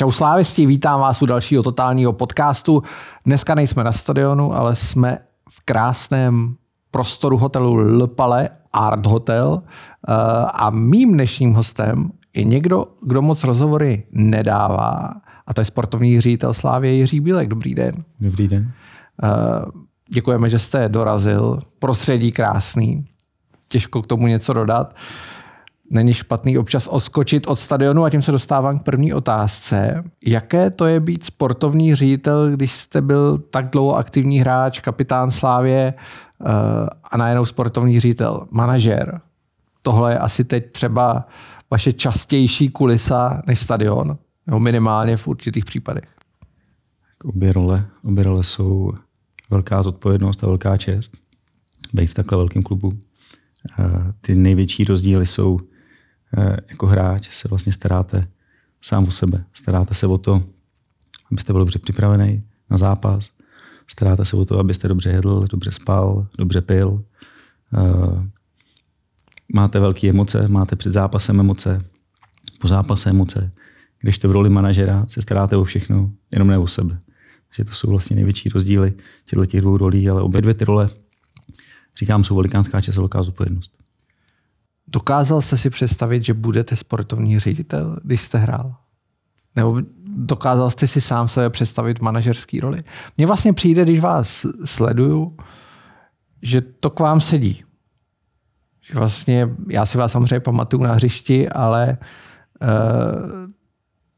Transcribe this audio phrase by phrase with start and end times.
[0.00, 2.82] Čau slávisti, vítám vás u dalšího totálního podcastu.
[3.26, 5.18] Dneska nejsme na stadionu, ale jsme
[5.50, 6.54] v krásném
[6.90, 10.12] prostoru hotelu Le Palais Art Hotel eh,
[10.54, 15.10] a mým dnešním hostem je někdo, kdo moc rozhovory nedává
[15.46, 17.48] a to je sportovní ředitel Slávě Jiří Bílek.
[17.48, 17.94] Dobrý den.
[18.20, 18.72] Dobrý den.
[19.22, 19.28] Eh,
[20.14, 21.58] děkujeme, že jste dorazil.
[21.78, 23.09] Prostředí krásný.
[23.72, 24.94] Těžko k tomu něco dodat
[25.90, 30.04] není špatný občas oskočit od stadionu a tím se dostávám k první otázce.
[30.26, 35.94] Jaké to je být sportovní ředitel, když jste byl tak dlouho aktivní hráč, kapitán Slávě
[36.38, 36.46] uh,
[37.10, 39.20] a najednou sportovní ředitel, manažer?
[39.82, 41.26] Tohle je asi teď třeba
[41.70, 46.08] vaše častější kulisa než stadion, nebo minimálně v určitých případech.
[47.24, 48.92] Obě role, obě role jsou
[49.50, 51.12] velká zodpovědnost a velká čest.
[51.92, 52.92] Být v takhle velkém klubu.
[54.20, 55.60] Ty největší rozdíly jsou
[56.38, 58.28] Eh, jako hráč se vlastně staráte
[58.82, 59.44] sám o sebe.
[59.52, 60.42] Staráte se o to,
[61.32, 63.30] abyste byl dobře připravený na zápas.
[63.86, 67.04] Staráte se o to, abyste dobře jedl, dobře spal, dobře pil.
[67.74, 68.28] Eh,
[69.54, 71.84] máte velké emoce, máte před zápasem emoce,
[72.60, 73.50] po zápase emoce.
[74.00, 77.00] Když to v roli manažera se staráte o všechno, jenom ne o sebe.
[77.48, 78.92] Takže to jsou vlastně největší rozdíly
[79.24, 80.90] těchto těch dvou rolí, ale obě dvě ty role,
[81.98, 83.72] říkám, jsou velikánská čas velká zodpovědnost.
[84.88, 88.74] Dokázal jste si představit, že budete sportovní ředitel, když jste hrál?
[89.56, 92.84] Nebo dokázal jste si sám sebe představit v manažerský roli?
[93.16, 95.36] Mně vlastně přijde, když vás sleduju,
[96.42, 97.64] že to k vám sedí.
[98.82, 101.98] Že vlastně, já si vás samozřejmě pamatuju na hřišti, ale
[102.62, 102.68] uh,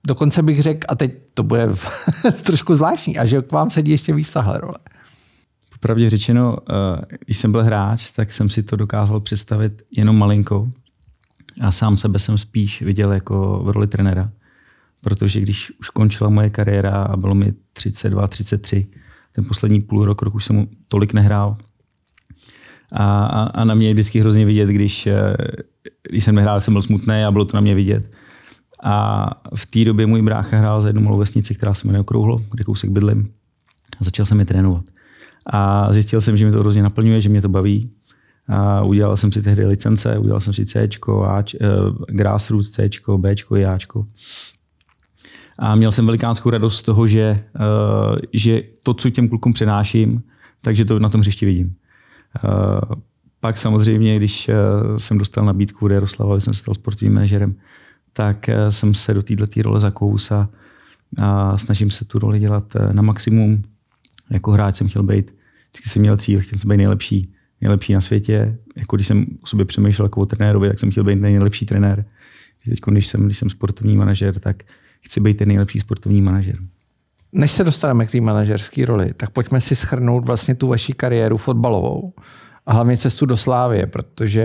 [0.06, 1.68] dokonce bych řekl, a teď to bude
[2.44, 4.78] trošku zvláštní, a že k vám sedí ještě víc tahle role.
[5.82, 10.70] Popravdě řečeno, eh, když jsem byl hráč, tak jsem si to dokázal představit jenom malinko
[11.60, 14.30] a sám sebe jsem spíš viděl jako v roli trenera.
[15.00, 18.86] Protože když už končila moje kariéra a bylo mi 32, 33,
[19.32, 21.56] ten poslední půl rok, rok už jsem tolik nehrál.
[22.92, 25.36] A, a, a na mě je vždycky hrozně vidět, když, eh,
[26.10, 28.10] když jsem nehrál, jsem byl smutný a bylo to na mě vidět.
[28.84, 32.42] A v té době můj brácha hrál za jednu malou vesnici, která se jmenuje Okrouhlo,
[32.50, 33.32] kde kousek bydlím.
[34.00, 34.84] A začal jsem je trénovat.
[35.46, 37.90] A zjistil jsem, že mi to hrozně naplňuje, že mě to baví.
[38.48, 41.18] A udělal jsem si tehdy licence, udělal jsem si C, uh,
[42.08, 44.06] Grassroots C, B i Ačko.
[45.58, 50.22] A měl jsem velikánskou radost z toho, že, uh, že to, co těm klukům přenáším,
[50.60, 51.74] takže to na tom hřišti vidím.
[52.44, 52.80] Uh,
[53.40, 57.54] pak samozřejmě, když uh, jsem dostal nabídku od Jaroslava, jsem se stal sportovním manažerem,
[58.12, 60.48] tak uh, jsem se do této role zakous a,
[61.18, 63.62] a snažím se tu roli dělat na maximum
[64.32, 65.34] jako hráč jsem chtěl být,
[65.70, 68.58] vždycky jsem měl cíl, chtěl jsem být nejlepší, nejlepší na světě.
[68.76, 72.04] Jako když jsem o sobě přemýšlel jako o trenérovi, tak jsem chtěl být nejlepší trenér.
[72.68, 74.62] Teď, když jsem, když jsem sportovní manažer, tak
[75.00, 76.58] chci být ten nejlepší sportovní manažer.
[77.32, 81.36] Než se dostaneme k té manažerské roli, tak pojďme si schrnout vlastně tu vaši kariéru
[81.36, 82.12] fotbalovou
[82.66, 84.42] a hlavně cestu do Slávie, protože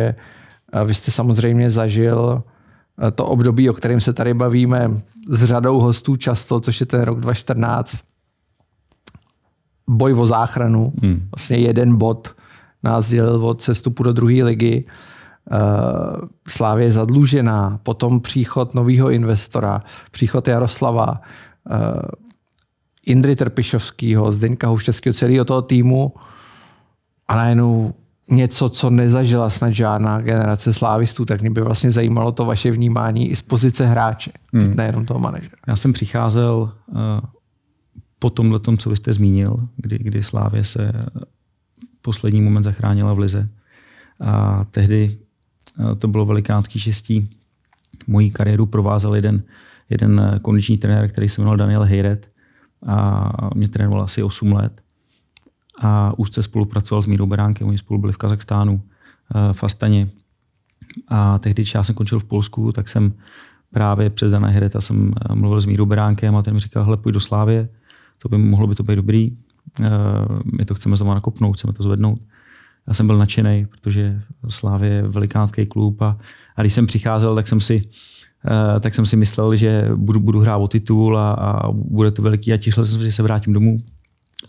[0.73, 2.43] eh, vy jste samozřejmě zažil
[3.07, 4.91] eh, to období, o kterém se tady bavíme
[5.27, 7.97] s řadou hostů často, což je ten rok 2014,
[9.89, 10.93] boj o záchranu.
[11.03, 11.29] Hmm.
[11.35, 12.35] Vlastně jeden bod
[12.83, 14.83] nás dělil od sestupu do druhé ligy.
[15.51, 19.81] Uh, Slávě je zadlužená, potom příchod nového investora,
[20.11, 21.21] příchod Jaroslava,
[21.69, 21.75] uh,
[23.05, 26.13] Indry Trpišovského, Zdeňka Huštěského, celého toho týmu
[27.27, 27.93] a najednou
[28.29, 33.29] něco, co nezažila snad žádná generace slávistů, tak mě by vlastně zajímalo to vaše vnímání
[33.29, 34.75] i z pozice hráče, hmm.
[34.75, 35.55] nejenom toho manažera.
[35.67, 36.97] Já jsem přicházel uh,
[38.19, 40.91] po tomhle tom, co vy jste zmínil, kdy, kdy Slávě se
[42.01, 43.49] poslední moment zachránila v Lize.
[44.25, 45.17] A tehdy
[45.99, 47.29] to bylo velikánský štěstí.
[48.07, 49.43] Mojí kariéru provázel jeden,
[49.89, 52.29] jeden kondiční trenér, který se jmenoval Daniel Hejret
[52.87, 54.81] a mě trénoval asi 8 let.
[55.81, 58.81] A úzce spolupracoval s Mírou Beránkem, oni spolu byli v Kazachstánu,
[59.51, 60.09] v Astaně.
[61.07, 63.13] A tehdy, když já jsem končil v Polsku, tak jsem
[63.73, 67.13] právě přes Dana Hereta jsem mluvil s Mírou Beránkem a ten mi říkal, hele, půjď
[67.13, 67.69] do Slávě,
[68.17, 69.37] to by mohlo by to být dobrý,
[69.81, 69.89] eh,
[70.57, 72.19] my to chceme znovu nakopnout, chceme to zvednout.
[72.87, 76.17] Já jsem byl nadšený, protože Slávě je velikánský klub a,
[76.55, 77.89] a když jsem přicházel, tak jsem si
[78.45, 82.21] Uh, tak jsem si myslel, že budu, budu hrát o titul a, a bude to
[82.21, 83.79] veliký a těšil jsem se, že se vrátím domů,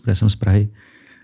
[0.01, 0.69] protože jsem z Prahy.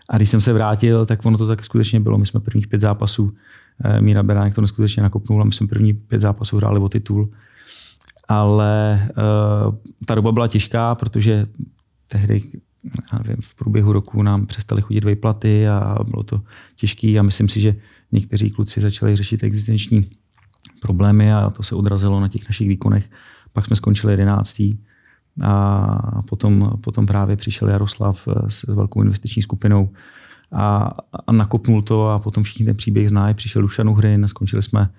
[0.09, 2.17] A když jsem se vrátil, tak ono to tak skutečně bylo.
[2.17, 5.93] My jsme prvních pět zápasů, uh, Míra Beránek to neskutečně nakopnul a my jsme první
[5.93, 7.29] pět zápasů hráli o titul.
[8.27, 8.99] Ale
[9.67, 9.75] uh,
[10.05, 11.45] ta doba byla těžká, protože
[12.07, 12.43] tehdy
[13.23, 16.41] nevím, v průběhu roku nám přestali chodit výplaty a bylo to
[16.75, 17.75] těžké a myslím si, že
[18.11, 20.09] někteří kluci začali řešit existenční
[20.81, 23.09] problémy a to se odrazilo na těch našich výkonech.
[23.53, 24.77] Pak jsme skončili jedenáctý
[25.43, 29.89] a potom, potom právě přišel Jaroslav eh, s velkou investiční skupinou
[30.51, 30.91] a,
[31.27, 33.33] a nakopnul to a potom všichni ten příběh znají.
[33.33, 34.89] Přišel Dušan Uhrin, skončili jsme,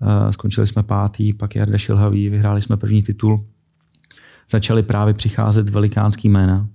[0.00, 3.46] uh, skončili jsme pátý, pak Jarda Šilhavý, vyhráli jsme první titul.
[4.50, 6.68] Začaly právě přicházet velikánský jména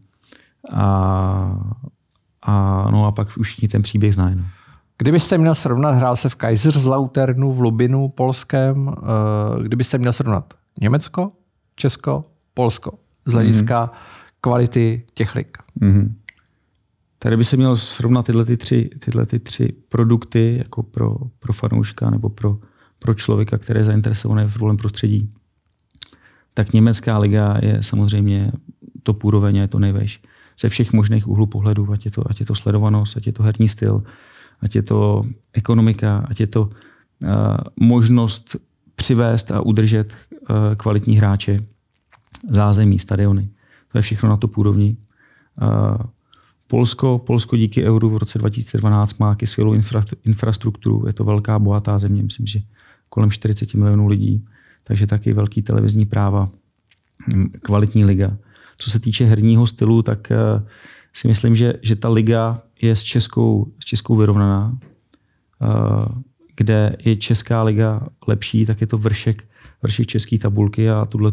[0.74, 1.76] a,
[2.42, 4.36] a, no a pak už všichni ten příběh znají.
[4.36, 4.44] No.
[4.98, 8.94] Kdybyste měl srovnat, hrál se v Kaiserslauternu, v Lubinu, Polském, uh,
[9.64, 11.32] kdybyste měl srovnat Německo,
[11.76, 12.92] Česko, Polsko
[13.26, 13.98] z hlediska mm-hmm.
[14.42, 15.58] kvality těch lig.
[15.82, 16.14] Mm-hmm.
[17.20, 21.54] Tady by se měl srovnat tyhle, ty tři, tyhle ty tři produkty jako pro, pro
[21.54, 22.58] fanouška nebo pro,
[23.00, 25.32] pro člověka, který je zainteresovaný v fotbalovém prostředí.
[26.56, 28.52] Tak německá liga je samozřejmě
[29.04, 30.22] to úroveň, je to nejvejš.
[30.60, 33.44] Ze všech možných úhlů pohledu, ať je, to, ať je to sledovanost, ať je to
[33.44, 34.04] herní styl,
[34.62, 37.30] ať je to ekonomika, ať je to uh,
[37.76, 38.56] možnost
[38.96, 41.60] přivést a udržet uh, kvalitní hráče,
[42.50, 43.50] zázemí, stadiony.
[43.92, 44.98] To je všechno na to úrovni.
[45.62, 45.98] Uh,
[46.68, 49.76] Polsko, Polsko díky euru v roce 2012 má taky skvělou
[50.24, 51.08] infrastrukturu.
[51.08, 52.60] Je to velká, bohatá země, myslím, že
[53.10, 54.46] kolem 40 milionů lidí,
[54.88, 56.50] takže taky velký televizní práva,
[57.28, 58.38] hm, kvalitní liga.
[58.78, 60.38] Co se týče herního stylu, tak eh,
[61.14, 64.78] si myslím, že, že ta liga je s Českou, s Českou vyrovnaná.
[65.62, 66.22] Eh,
[66.56, 69.44] kde je Česká liga lepší, tak je to vršek,
[69.82, 71.32] vršek české tabulky a tuhle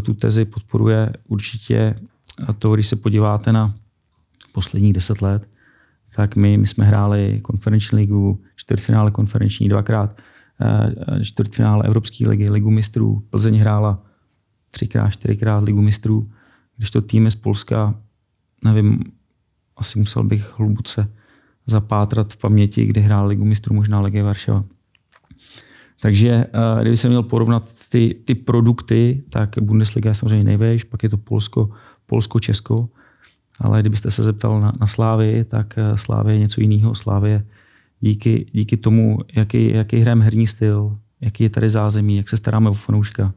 [0.00, 1.94] tu tezi podporuje určitě
[2.58, 3.74] to, když se podíváte na
[4.52, 5.48] posledních deset let,
[6.16, 10.16] tak my, my jsme hráli konferenční ligu, čtvrtfinále konferenční dvakrát,
[11.22, 13.22] čtvrtfinále Evropské ligy, ligu mistrů.
[13.30, 14.02] Plzeň hrála
[14.70, 16.30] třikrát, čtyřikrát ligu mistrů.
[16.76, 17.94] Když to týmy z Polska,
[18.64, 19.04] nevím,
[19.76, 21.10] asi musel bych hluboce
[21.66, 24.64] zapátrat v paměti, kdy hrál ligu mistrů, možná Legie Varšava.
[26.00, 31.02] Takže eh, kdyby se měl porovnat ty, ty produkty, tak Bundesliga je samozřejmě nejvejš, pak
[31.02, 31.70] je to Polsko,
[32.06, 32.88] Polsko, Česko
[33.60, 36.94] ale kdybyste se zeptal na, na Slávy, tak eh, Slávy je něco jiného.
[36.94, 37.42] Slávy
[38.04, 42.70] díky, díky tomu, jaký, jaký hrajeme herní styl, jaký je tady zázemí, jak se staráme
[42.70, 43.34] o fanouška,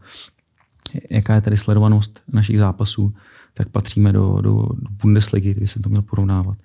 [1.11, 3.13] jaká je tady sledovanost našich zápasů,
[3.53, 6.57] tak patříme do, do, do Bundesligy, kdyby se to měl porovnávat.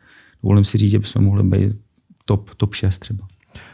[0.43, 1.73] Dovolím si říct, že bychom mohli být
[2.25, 3.27] top, top 6 třeba.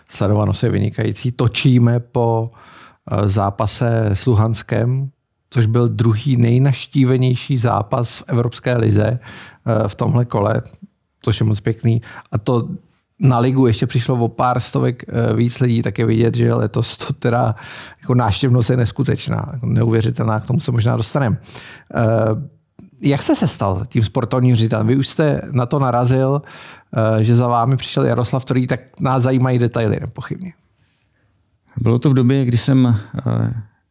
[0.08, 1.32] Sledovanost je vynikající.
[1.32, 5.10] Točíme po eh, zápase s Luhanskem,
[5.50, 10.62] což byl druhý nejnaštívenější zápas v Evropské lize eh, v tomhle kole,
[11.22, 12.02] což je moc pěkný.
[12.32, 12.68] A to
[13.20, 16.96] na ligu ještě přišlo o pár stovek eh, víc lidí, tak je vidět, že letos
[16.96, 17.54] to teda
[18.00, 21.36] jako náštěvnost je neskutečná, jako neuvěřitelná, k tomu se možná dostaneme.
[21.94, 22.58] Eh,
[23.02, 24.86] jak jste se stal tím sportovním ředitelem?
[24.86, 26.42] Vy už jste na to narazil,
[27.20, 30.52] že za vámi přišel Jaroslav, který tak nás zajímají detaily, nepochybně.
[31.76, 32.98] Bylo to v době, kdy jsem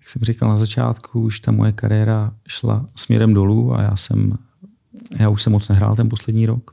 [0.08, 4.38] jak jsem říkal na začátku, už ta moje kariéra šla směrem dolů a já jsem,
[5.20, 6.72] já už jsem moc nehrál ten poslední rok.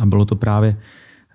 [0.00, 0.76] A bylo to právě,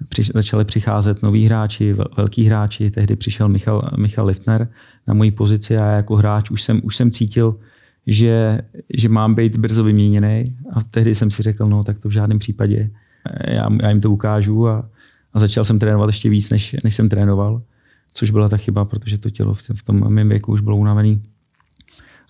[0.08, 4.68] při, začali přicházet noví hráči, velký hráči, tehdy přišel Michal, Michal Liftner
[5.08, 7.56] na moji pozici a já jako hráč už jsem, už jsem cítil,
[8.08, 8.60] že,
[8.98, 12.40] že mám být brzo vyměněný a tehdy jsem si řekl, no tak to v žádném
[12.40, 12.90] případě,
[13.48, 14.90] já, já jim to ukážu a,
[15.34, 17.62] a začal jsem trénovat ještě víc, než, než jsem trénoval
[18.14, 21.22] což byla ta chyba, protože to tělo v tom mém věku už bylo unavený.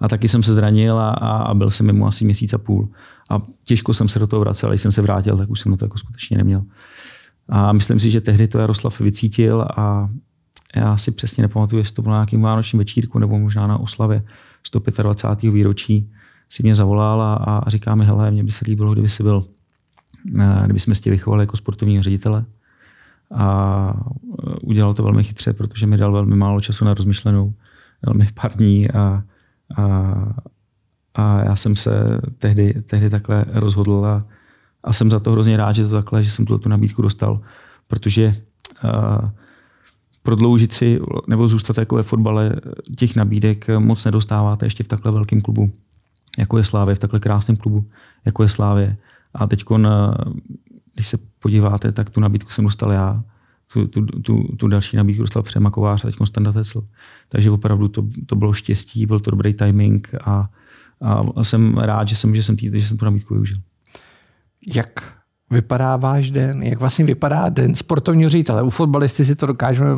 [0.02, 2.90] A taky jsem se zranil a, a byl jsem mimo asi měsíc a půl.
[3.30, 5.78] A těžko jsem se do toho vracel, když jsem se vrátil, tak už jsem na
[5.78, 6.62] to jako skutečně neměl.
[7.50, 10.10] A myslím si, že tehdy to Jaroslav vycítil a
[10.76, 14.24] já si přesně nepamatuju, jestli to bylo na nějakým vánočním večírku nebo možná na oslavě
[14.64, 15.54] 125.
[15.54, 16.12] výročí
[16.50, 19.48] si mě zavolal a, a říká mi, hele, mně by se líbilo, kdyby si byl,
[20.40, 22.46] eh, kdyby jsme tě vychovali jako sportovního ředitele
[23.32, 27.54] a e, udělal to velmi chytře, protože mi dal velmi málo času na rozmyšlenou,
[28.06, 29.24] velmi pár dní a,
[29.78, 30.14] a,
[31.16, 34.26] a já jsem se tehdy, tehdy takhle rozhodl a,
[34.84, 37.42] a jsem za to hrozně rád, že to takhle, že jsem tu nabídku dostal,
[37.88, 38.42] protože
[38.90, 39.32] a,
[40.24, 42.56] prodloužit si nebo zůstat jako ve fotbale
[42.98, 45.72] těch nabídek moc nedostáváte ještě v takhle velkém klubu,
[46.38, 47.86] jako je Slávě, v takhle krásném klubu,
[48.26, 48.98] jako je Slávě.
[49.34, 49.64] A teď
[50.94, 53.24] když se podíváte, tak tu nabídku jsem dostal já,
[53.74, 56.88] tu, tu, tu, tu další nabídku dostal Přema Kovář a teď Konstanta Tecl.
[57.30, 60.50] Takže opravdu to, to bylo štěstí, byl to dobrý timing a,
[61.36, 63.58] a jsem rád, že jsem, že jsem, tý, že jsem tu nabídku využil.
[64.68, 65.14] Jak
[65.50, 66.64] vypadá váš den?
[66.64, 68.64] Jak vlastně vypadá den sportovního ředitele?
[68.64, 69.90] U fotbalisty si to dokážeme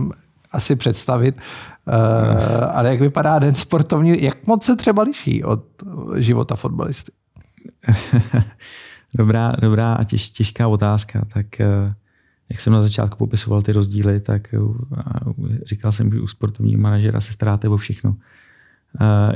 [0.52, 1.94] asi představit, uh,
[2.72, 5.64] ale jak vypadá den sportovní, jak moc se třeba liší od
[6.16, 7.12] života fotbalisty?
[9.16, 11.26] Dobrá, dobrá a těž, těžká otázka.
[11.34, 11.94] Tak uh,
[12.50, 14.56] jak jsem na začátku popisoval ty rozdíly, tak
[15.66, 18.16] říkal jsem, že u sportovního manažera se staráte o všechno.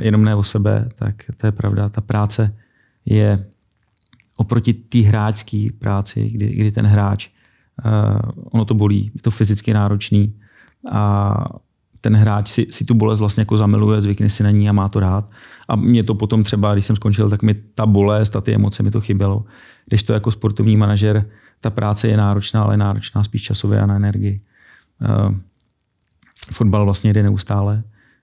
[0.00, 1.88] Jenom ne o sebe, tak to je pravda.
[1.88, 2.56] Ta práce
[3.04, 3.46] je
[4.36, 7.28] oproti té hráčské práci, kdy, kdy ten hráč,
[8.50, 10.34] ono to bolí, je to fyzicky náročný
[10.92, 11.34] a
[12.00, 14.88] ten hráč si, si tu bolest vlastně jako zamiluje, zvykne si na ní a má
[14.88, 15.30] to rád.
[15.68, 18.82] A mě to potom třeba, když jsem skončil, tak mi ta bolest a ty emoce
[18.82, 19.44] mi to chybělo.
[19.86, 21.26] Když to jako sportovní manažer,
[21.60, 24.40] ta práce je náročná, ale náročná spíš časově a na energii.
[25.00, 25.34] Uh,
[26.52, 27.82] fotbal vlastně jde neustále.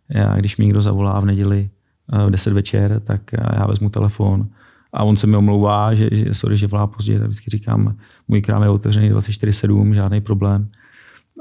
[0.10, 1.70] Já, když mi někdo zavolá v neděli
[2.14, 4.48] uh, v 10 večer, tak já vezmu telefon
[4.94, 7.98] a on se mi omlouvá, že, že sorry, že volá pozdě, tak vždycky říkám,
[8.28, 10.68] můj krám je otevřený 24-7, žádný problém.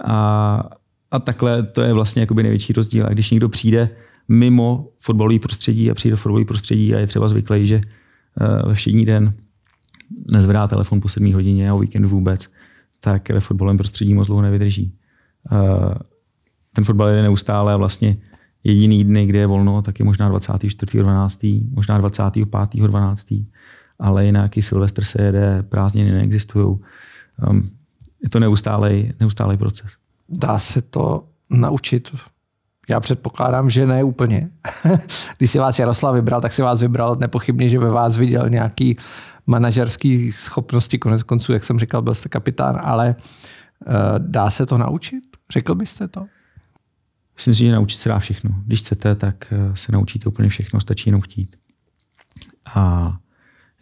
[0.04, 0.62] A,
[1.10, 3.06] a takhle to je vlastně jakoby největší rozdíl.
[3.06, 3.90] A když někdo přijde
[4.28, 7.80] mimo fotbalový prostředí a přijde do fotbalový prostředí a je třeba zvyklý, že
[8.40, 9.34] uh, ve všední den
[10.32, 12.48] nezvedá telefon po 7 hodině a o víkendu vůbec,
[13.00, 14.94] tak ve fotbalovém prostředí moc dlouho nevydrží.
[15.52, 15.92] Uh,
[16.72, 18.16] ten fotbal jde neustále a vlastně
[18.64, 23.44] jediný dny, kde je volno, tak je možná 24.12., možná 25.12.,
[24.00, 26.78] ale jinak i Silvestr se jede, prázdniny neexistují.
[27.48, 27.70] Um,
[28.22, 29.90] je to neustálej, neustálej proces.
[30.28, 32.10] Dá se to naučit?
[32.88, 34.50] Já předpokládám, že ne úplně.
[35.38, 38.96] Když si vás Jaroslav vybral, tak si vás vybral nepochybně, že ve vás viděl nějaký
[39.46, 43.14] manažerský schopnosti, konec konců, jak jsem říkal, byl jste kapitán, ale
[43.86, 45.24] uh, dá se to naučit?
[45.52, 46.26] Řekl byste to?
[47.36, 48.50] Myslím si, že naučit se dá všechno.
[48.66, 51.56] Když chcete, tak eh, se naučíte úplně všechno, stačí jenom chtít.
[52.74, 53.16] A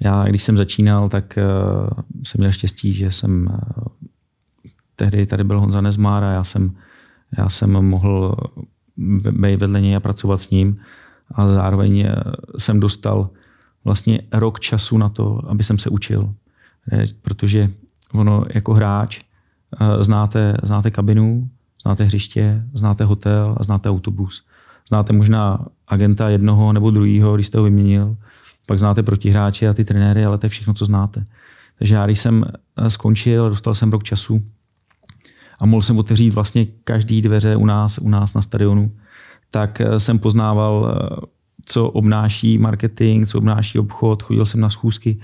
[0.01, 3.85] já, když jsem začínal, tak uh, jsem měl štěstí, že jsem uh,
[4.97, 6.77] tehdy tady byl Honza Nezmár a já jsem,
[7.39, 8.37] já jsem mohl
[9.33, 10.77] být vedle něj a pracovat s ním
[11.35, 12.09] a zároveň
[12.59, 13.31] jsem dostal
[13.85, 16.35] vlastně rok času na to, aby jsem se učil.
[17.23, 17.71] Protože
[18.13, 19.21] ono jako hráč
[20.01, 21.51] znáte, znáte kabinu,
[21.83, 24.43] Znáte hřiště, znáte hotel a znáte autobus.
[24.89, 28.17] Znáte možná agenta jednoho nebo druhého, když jste ho vyměnil.
[28.67, 31.27] Pak znáte protihráče a ty trenéry, ale to je všechno, co znáte.
[31.79, 32.45] Takže já, když jsem
[32.77, 34.43] eh, skončil, dostal jsem rok času
[35.61, 38.93] a mohl jsem otevřít vlastně každý dveře u nás, u nás na stadionu,
[39.51, 41.27] tak eh, jsem poznával, eh,
[41.67, 45.21] co obnáší marketing, co obnáší obchod, chodil jsem na schůzky.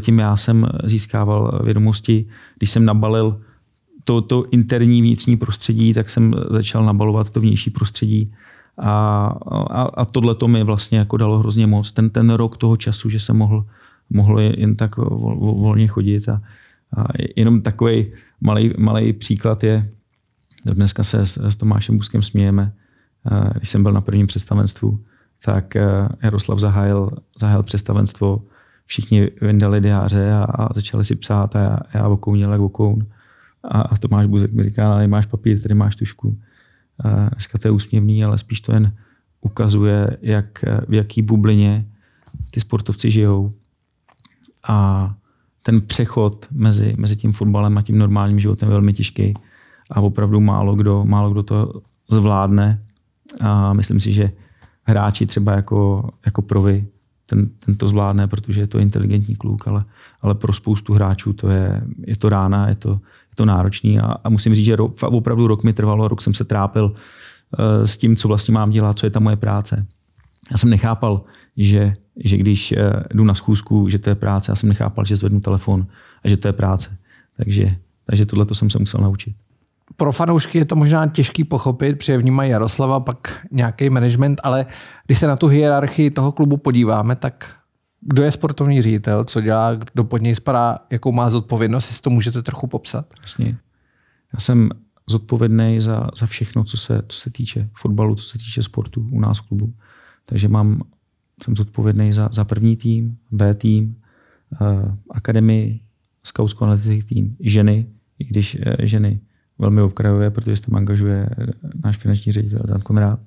[0.00, 2.26] Tím já jsem získával vědomosti.
[2.58, 3.40] Když jsem nabalil
[4.04, 8.32] to, to interní vnitřní prostředí, tak jsem začal nabalovat to vnější prostředí.
[8.78, 11.92] A, a, a tohle to mi vlastně jako dalo hrozně moc.
[11.92, 13.66] Ten, ten rok toho času, že jsem mohl,
[14.10, 16.28] mohl jen tak vol, volně chodit.
[16.28, 16.42] A,
[16.96, 17.04] a
[17.36, 18.06] jenom takový
[18.78, 19.90] malý příklad je,
[20.64, 22.72] dneska se s, s Tomášem Buskem smějeme,
[23.56, 25.00] když jsem byl na prvním představenstvu,
[25.44, 25.74] tak
[26.22, 28.42] Jaroslav zahájil, zahájil představenstvo,
[28.86, 33.06] všichni vyndali diáře a, a začali si psát a já, já vokounil jak vokoun.
[33.70, 36.38] A, Tomáš Buzek mi říká, ale máš papír, tady máš tušku.
[37.30, 38.96] Dneska to je úsměvný, ale spíš to jen
[39.40, 41.86] ukazuje, jak, v jaký bublině
[42.50, 43.52] ty sportovci žijou.
[44.68, 45.14] A
[45.62, 49.34] ten přechod mezi, mezi tím fotbalem a tím normálním životem je velmi těžký
[49.90, 52.82] a opravdu málo kdo, málo kdo to zvládne.
[53.40, 54.32] A myslím si, že
[54.82, 56.86] hráči třeba jako, jako Provi
[57.26, 59.84] ten, ten to zvládne, protože je to inteligentní kluk, ale,
[60.20, 63.00] ale pro spoustu hráčů to je, je to rána, je to,
[63.34, 66.44] to náročný a, a musím říct, že rok, opravdu rok mi trvalo, rok jsem se
[66.44, 69.86] trápil uh, s tím, co vlastně mám dělat, co je ta moje práce.
[70.50, 71.22] Já jsem nechápal,
[71.56, 72.78] že, že když uh,
[73.14, 75.86] jdu na schůzku, že to je práce, já jsem nechápal, že zvednu telefon
[76.24, 76.96] a že to je práce.
[77.36, 79.34] Takže, takže tohle to jsem se musel naučit
[79.96, 84.66] pro fanoušky je to možná těžký pochopit, protože vnímají Jaroslava, pak nějaký management, ale
[85.06, 87.50] když se na tu hierarchii toho klubu podíváme, tak
[88.06, 92.10] kdo je sportovní ředitel, co dělá, kdo pod něj spadá, jakou má zodpovědnost, jestli to
[92.10, 93.06] můžete trochu popsat?
[93.22, 93.58] Jasně.
[94.34, 94.70] Já jsem
[95.10, 99.20] zodpovědný za, za všechno, co se, co se týče fotbalu, co se týče sportu u
[99.20, 99.74] nás v klubu.
[100.26, 100.82] Takže mám,
[101.42, 103.96] jsem zodpovědný za, za první tým, B tým,
[104.60, 105.80] uh, akademii,
[106.22, 107.86] scoutskou analytický tým, ženy,
[108.18, 109.20] i když uh, ženy
[109.58, 111.28] velmi okrajové, protože se tam angažuje
[111.84, 113.20] náš finanční ředitel Dan Konrád.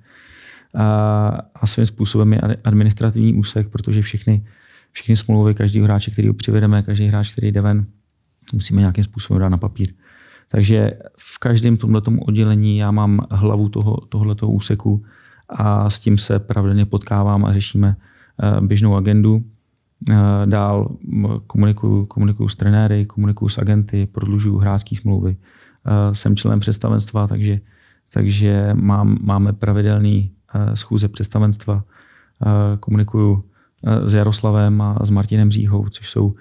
[0.76, 4.46] A, a svým způsobem je administrativní úsek, protože všechny,
[4.98, 7.86] všechny smlouvy každého hráče, který ho přivedeme, každý hráč, který jde ven,
[8.54, 9.94] musíme nějakým způsobem dát na papír.
[10.48, 15.06] Takže v každém tomto oddělení já mám hlavu toho, tohoto úseku
[15.50, 19.44] a s tím se pravidelně potkávám a řešíme eh, běžnou agendu.
[20.10, 20.98] Eh, dál
[21.48, 25.38] komunikuju, komunikuju s trenéry, komunikuju s agenty, prodlužuju hráčské smlouvy,
[25.86, 27.60] Eh, jsem členem představenstva, takže,
[28.14, 30.32] takže mám, máme pravidelný
[30.74, 31.84] schůze představenstva.
[32.80, 33.44] Komunikuju
[34.04, 36.36] s Jaroslavem a s Martinem Říhou, což jsou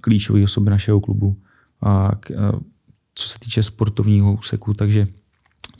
[0.00, 1.36] klíčové osoby našeho klubu.
[1.82, 2.10] A
[3.14, 5.06] co se týče sportovního úseku, takže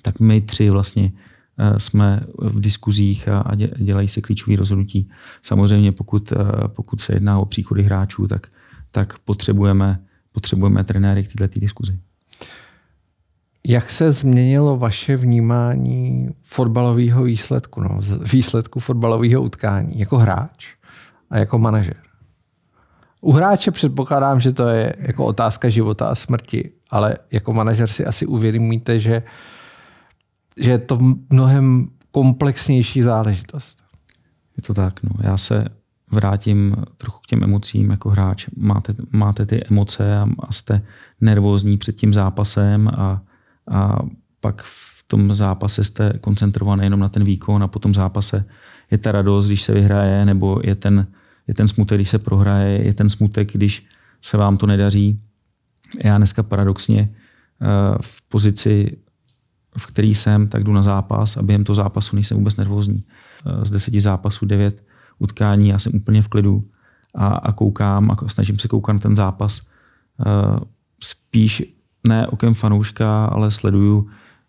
[0.03, 1.13] tak my tři vlastně
[1.59, 5.11] eh, jsme v diskuzích a dělají se klíčové rozhodnutí.
[5.43, 6.37] Samozřejmě pokud, eh,
[6.69, 8.47] pokud se jedná o příchody hráčů, tak,
[8.91, 11.99] tak potřebujeme, potřebujeme trenéry k této diskuzi.
[13.67, 18.01] Jak se změnilo vaše vnímání fotbalového výsledku, no,
[18.33, 20.67] výsledku fotbalového utkání jako hráč
[21.31, 21.97] a jako manažer?
[23.21, 28.07] U hráče předpokládám, že to je jako otázka života a smrti, ale jako manažer si
[28.07, 29.23] asi uvědomíte, že,
[30.61, 30.99] že je to
[31.31, 33.83] mnohem komplexnější záležitost.
[34.57, 35.03] Je to tak.
[35.03, 35.11] No.
[35.21, 35.65] Já se
[36.11, 38.47] vrátím trochu k těm emocím jako hráč.
[38.57, 40.83] Máte, máte ty emoce a, a jste
[41.21, 43.23] nervózní před tím zápasem a,
[43.71, 43.99] a
[44.41, 48.45] pak v tom zápase jste koncentrovaný jenom na ten výkon a po tom zápase
[48.91, 51.07] je ta radost, když se vyhraje, nebo je ten,
[51.47, 53.87] je ten smutek, když se prohraje, je ten smutek, když
[54.23, 55.21] se vám to nedaří.
[56.05, 58.97] Já dneska paradoxně eh, v pozici,
[59.79, 63.05] v který jsem, tak jdu na zápas a během toho zápasu nejsem vůbec nervózní.
[63.47, 64.83] Eh, z deseti zápasů devět
[65.19, 66.69] utkání, já jsem úplně v klidu
[67.15, 69.61] a, a koukám a snažím se koukat na ten zápas.
[70.27, 70.61] Eh,
[71.03, 74.09] spíš ne okem fanouška, ale sleduju,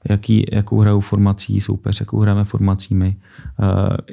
[0.10, 3.16] jaký, jakou hrajou formací soupeř, jakou hrajeme formacími,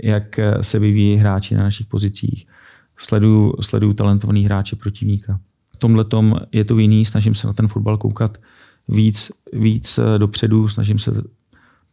[0.03, 2.47] jak se vyvíjí hráči na našich pozicích,
[2.99, 5.41] sleduju, sleduju talentovaný hráče protivníka.
[5.71, 6.05] V tomhle
[6.53, 8.39] je to jiný, snažím se na ten fotbal koukat
[8.89, 11.23] víc, víc eh, dopředu, snažím se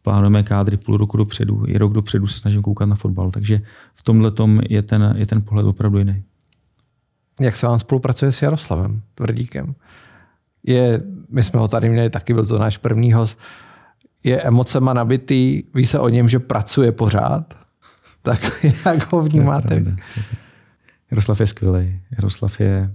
[0.02, 3.60] plánujeme kádry půl roku dopředu, i rok dopředu se snažím koukat na fotbal, takže
[3.94, 4.32] v tomhle
[4.68, 6.24] je ten, je ten pohled opravdu jiný.
[7.40, 9.74] Jak se vám spolupracuje s Jaroslavem Tvrdíkem?
[10.68, 13.38] Je, my jsme ho tady měli taky, byl to náš první host,
[14.24, 17.58] je emocema nabitý, ví se o něm, že pracuje pořád,
[18.22, 19.96] tak jak ho vnímáte?
[21.10, 22.00] Jaroslav je skvělý.
[22.10, 22.94] Jaroslav je,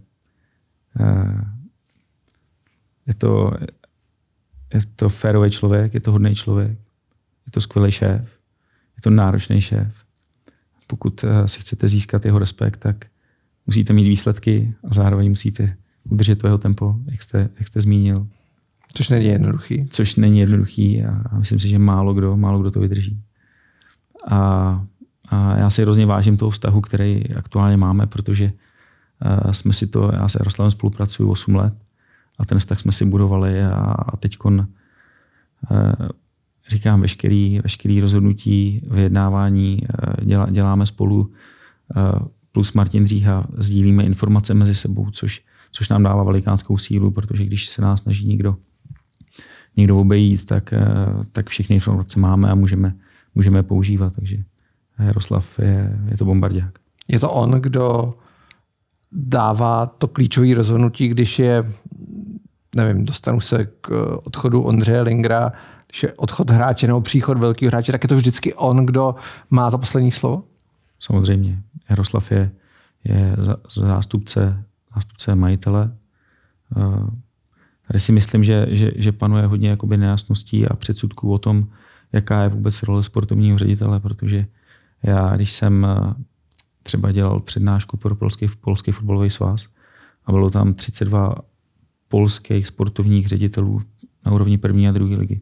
[1.00, 1.46] eh,
[3.06, 3.52] je to,
[4.74, 6.72] je to férový člověk, je to hodný člověk,
[7.46, 8.22] je to skvělý šéf,
[8.98, 9.96] je to náročný šéf.
[10.88, 13.06] Pokud eh, si chcete získat jeho respekt, tak
[13.68, 15.78] musíte mít výsledky a zároveň musíte
[16.10, 18.28] udržet to jeho tempo, jak jste, jak jste zmínil.
[18.94, 19.88] Což není jednoduchý.
[19.90, 23.22] Což není jednoduchý a myslím si, že málo kdo, málo kdo to vydrží.
[24.28, 24.84] A
[25.30, 28.54] a já si hrozně vážím toho vztahu, který aktuálně máme, protože
[29.22, 31.74] eh, jsme si to, já se Jaroslavem spolupracuju 8 let
[32.38, 34.66] a ten vztah jsme si budovali a, a teď eh,
[36.70, 41.32] říkám, veškerý, veškerý rozhodnutí, vyjednávání eh, dělá, děláme spolu
[42.52, 45.42] plus Martin Dříha, sdílíme informace mezi sebou, což,
[45.74, 48.56] což nám dává velikánskou sílu, protože když se nás snaží někdo,
[49.78, 50.74] někdo obejít, tak,
[51.32, 52.96] tak všechny informace máme a můžeme,
[53.36, 54.14] můžeme používat.
[54.16, 54.38] Takže
[55.00, 56.80] Jaroslav je, je to bombardák.
[57.08, 58.14] Je to on, kdo
[59.12, 61.64] dává to klíčové rozhodnutí, když je,
[62.76, 65.52] nevím, dostanu se k odchodu Ondřeje Lingra,
[65.88, 69.16] když je odchod hráče nebo příchod velkého hráče, tak je to vždycky on, kdo
[69.50, 70.44] má to poslední slovo?
[71.00, 71.64] Samozřejmě.
[71.90, 72.52] Jaroslav je,
[73.04, 73.36] je
[73.76, 74.64] zástupce,
[74.96, 75.98] zástupce majitele.
[76.78, 77.08] Eh,
[77.88, 81.68] tady si myslím, že, že, že panuje hodně jakoby nejasností a předsudků o tom,
[82.14, 84.46] jaká je vůbec role sportovního ředitele, protože
[85.04, 86.14] já, když jsem eh,
[86.84, 89.68] třeba dělal přednášku pro polský, polský fotbalový svaz
[90.26, 91.36] a bylo tam 32
[92.08, 93.82] polských sportovních ředitelů
[94.26, 95.42] na úrovni první a druhé ligy.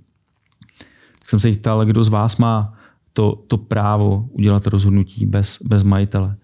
[1.19, 2.73] Tak jsem se jich ptal, kdo z vás má
[3.13, 6.35] to, to právo udělat rozhodnutí bez, bez majitele.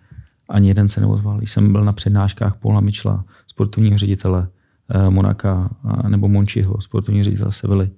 [0.50, 1.38] Ani jeden se neozval.
[1.38, 4.48] Když jsem byl na přednáškách Paula Michla, sportovního ředitele
[4.90, 5.70] eh, Monaka
[6.08, 7.90] nebo Mončiho, sportovního ředitele Sevily,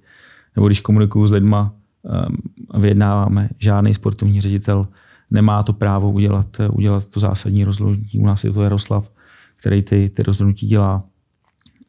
[0.56, 1.74] nebo když komunikuju s lidma
[2.06, 4.88] eh, vyjednáváme, žádný sportovní ředitel
[5.30, 8.18] nemá to právo udělat, udělat to zásadní rozhodnutí.
[8.18, 9.10] U nás je to Jaroslav,
[9.56, 11.04] který ty, ty rozhodnutí dělá.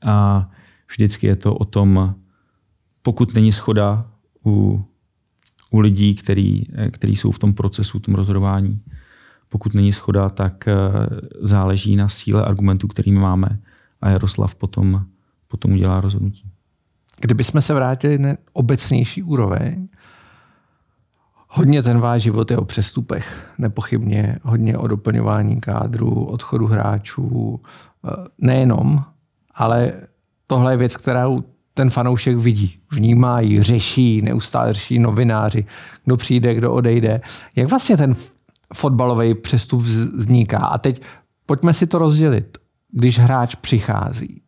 [0.06, 0.50] A
[0.92, 2.16] vždycky je to o tom,
[3.02, 4.06] pokud není schoda
[4.46, 4.86] u,
[5.72, 8.82] u lidí, který, který jsou v tom procesu, v tom rozhodování,
[9.52, 10.76] pokud není schoda, tak eh,
[11.42, 13.60] záleží na síle argumentů, kterými máme
[14.02, 15.06] a Jaroslav potom,
[15.48, 16.44] potom udělá rozhodnutí.
[17.22, 19.88] Kdybychom se vrátili na obecnější úroveň,
[21.54, 24.38] Hodně ten váš život je o přestupech, nepochybně.
[24.44, 27.60] Hodně o doplňování kádru, odchodu hráčů.
[28.06, 29.04] Eh, nejenom,
[29.56, 29.94] ale
[30.48, 35.66] tohle je věc, kterou ten fanoušek vidí, vnímá ji, řeší, neustále řeší novináři,
[36.06, 37.22] kdo přijde, kdo odejde.
[37.56, 38.16] Jak vlastně ten
[38.74, 40.58] fotbalový přestup vzniká?
[40.58, 41.02] A teď
[41.46, 42.58] pojďme si to rozdělit.
[42.92, 44.42] Když hráč přichází,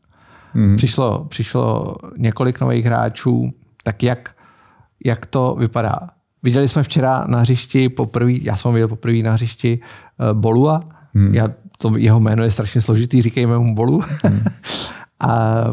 [0.54, 0.76] mm.
[0.76, 3.52] přišlo, přišlo několik nových hráčů,
[3.84, 4.36] tak jak,
[5.06, 6.00] jak to vypadá?
[6.44, 10.82] Viděli jsme včera na hřišti poprvé, já jsem viděl poprvé na hřišti uh, Bolua.
[11.14, 11.36] Hmm.
[11.36, 14.04] Já, to, jeho jméno je strašně složitý, říkejme mu Bolu.
[14.24, 14.40] Hmm.
[15.20, 15.64] a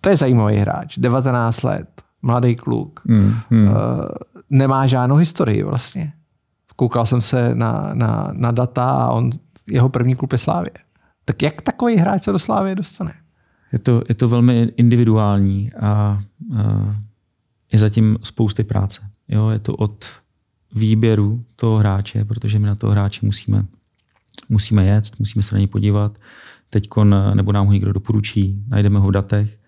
[0.00, 3.68] To je zajímavý hráč, 19 let, mladý kluk, mm, mm.
[3.68, 3.74] Uh,
[4.50, 6.12] nemá žádnou historii vlastně.
[6.80, 9.30] Koukal jsem se na, na, na data a on,
[9.70, 10.70] jeho první klub je Slávě.
[11.24, 13.12] Tak jak takový hráč se do Slávě dostane?
[13.72, 16.20] Je to, je to velmi individuální a, a
[17.72, 19.00] je zatím spousty práce.
[19.28, 20.04] Jo, je to od
[20.74, 23.64] výběru toho hráče, protože my na toho hráče musíme,
[24.48, 26.18] musíme jet, musíme se na něj podívat.
[26.70, 26.88] Teď
[27.34, 29.58] nebo nám ho někdo doporučí, najdeme ho v datech.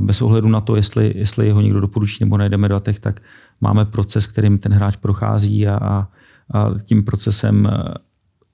[0.00, 3.20] Bez ohledu na to, jestli, jestli ho někdo doporučí nebo najdeme v datech, tak
[3.60, 6.08] máme proces, kterým ten hráč prochází a, a,
[6.50, 7.68] a tím procesem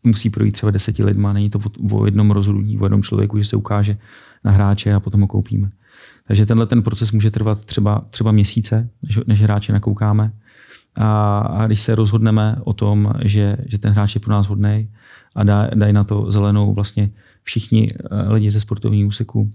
[0.04, 1.33] musí projít třeba deseti lidma.
[1.33, 1.59] Není to
[1.92, 3.98] o, jednom rozhodnutí, o jednom člověku, že se ukáže
[4.44, 5.70] na hráče a potom ho koupíme.
[6.26, 10.33] Takže tenhle ten proces může trvat třeba, třeba měsíce, než, než hráče nakoukáme.
[10.96, 14.88] A, a když se rozhodneme o tom, že, že ten hráč je pro nás hodný
[15.37, 17.11] a dá, dají na to zelenou vlastně
[17.42, 19.52] všichni eh, lidi ze sportovního úseku,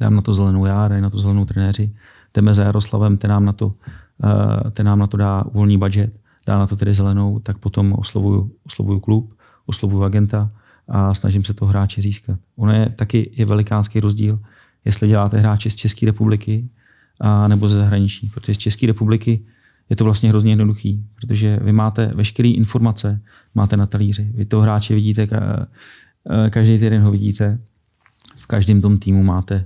[0.00, 1.94] dám na to zelenou já, dají na to zelenou trenéři,
[2.34, 3.74] jdeme za Jaroslavem, ten nám na to,
[4.24, 6.12] eh, ten nám na to dá volný budget,
[6.46, 9.34] dá na to tedy zelenou, tak potom oslovuju, oslovuju klub,
[9.66, 10.50] oslovuju agenta
[10.88, 12.38] a snažím se toho hráče získat.
[12.56, 14.40] Ono je taky je velikánský rozdíl,
[14.84, 16.68] jestli děláte hráče z České republiky
[17.20, 18.30] a nebo ze zahraničí.
[18.34, 19.44] Protože z České republiky
[19.90, 23.20] je to vlastně hrozně jednoduchý, protože vy máte veškeré informace,
[23.54, 24.32] máte na talíři.
[24.34, 25.28] Vy toho hráče vidíte,
[26.50, 27.58] každý týden ho vidíte.
[28.36, 29.64] V každém tom týmu máte,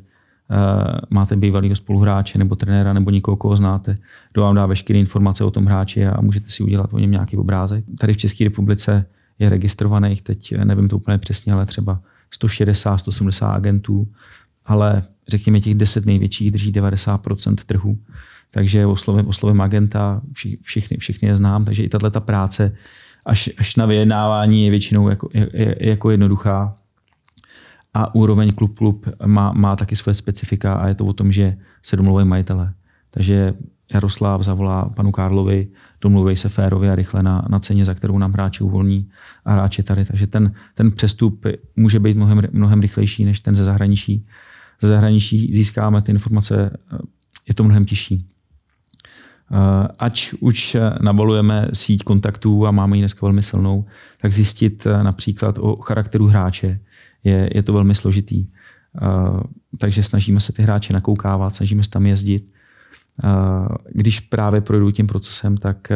[1.11, 3.98] máte bývalého spoluhráče nebo trenéra nebo někoho, koho znáte,
[4.32, 7.37] kdo vám dá veškeré informace o tom hráči a můžete si udělat o něm nějaký
[7.37, 7.84] obrázek.
[7.98, 9.04] Tady v České republice
[9.38, 14.08] je registrovaných, teď nevím to úplně přesně, ale třeba 160, 170 agentů,
[14.66, 17.98] ale řekněme těch 10 největších drží 90% trhu.
[18.50, 20.20] Takže oslovím, oslovím agenta,
[20.62, 22.76] všichni, všichni je znám, takže i tato práce
[23.26, 26.77] až, až na vyjednávání je většinou jako, je, je jako jednoduchá.
[27.94, 31.57] A úroveň klub klub má, má taky své specifika a je to o tom, že
[31.83, 32.74] se domluvají majitele.
[33.11, 33.55] Takže
[33.94, 35.68] Jaroslav zavolá panu Karlovi,
[36.01, 39.09] domluví se férově a rychle na, na ceně, za kterou nám hráči uvolní
[39.44, 40.05] a hráči tady.
[40.05, 41.46] Takže ten, ten přestup
[41.77, 44.27] může být mnohem, mnohem rychlejší než ten ze zahraničí.
[44.83, 46.77] Ze zahraničí získáme ty informace,
[47.48, 48.27] je to mnohem těžší.
[49.98, 53.85] Ač už nabalujeme síť kontaktů a máme ji dneska velmi silnou,
[54.20, 56.81] tak zjistit například o charakteru hráče
[57.28, 58.46] je, je to velmi složitý.
[59.78, 62.58] Takže snažíme se ty hráče nakoukávat, snažíme se tam jezdit
[63.92, 65.92] když právě projdu tím procesem, tak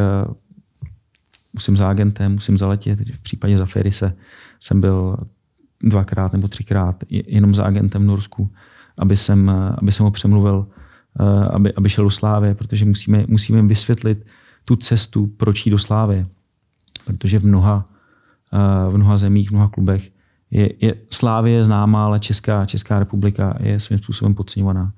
[1.52, 3.00] musím za agentem, musím zaletět.
[3.00, 4.14] V případě za se
[4.60, 5.16] jsem byl
[5.82, 8.50] dvakrát nebo třikrát jenom za agentem v Norsku,
[8.98, 10.66] aby jsem, aby jsem ho přemluvil,
[11.50, 14.26] aby, aby šel do Slávy, protože musíme, musíme vysvětlit
[14.64, 16.26] tu cestu, proč jít do Slávy.
[17.04, 17.88] Protože v mnoha,
[18.90, 20.10] v mnoha zemích, v mnoha klubech
[20.52, 24.92] je, je Slávě je známá, ale Česká, Česká republika je svým způsobem podceňovaná.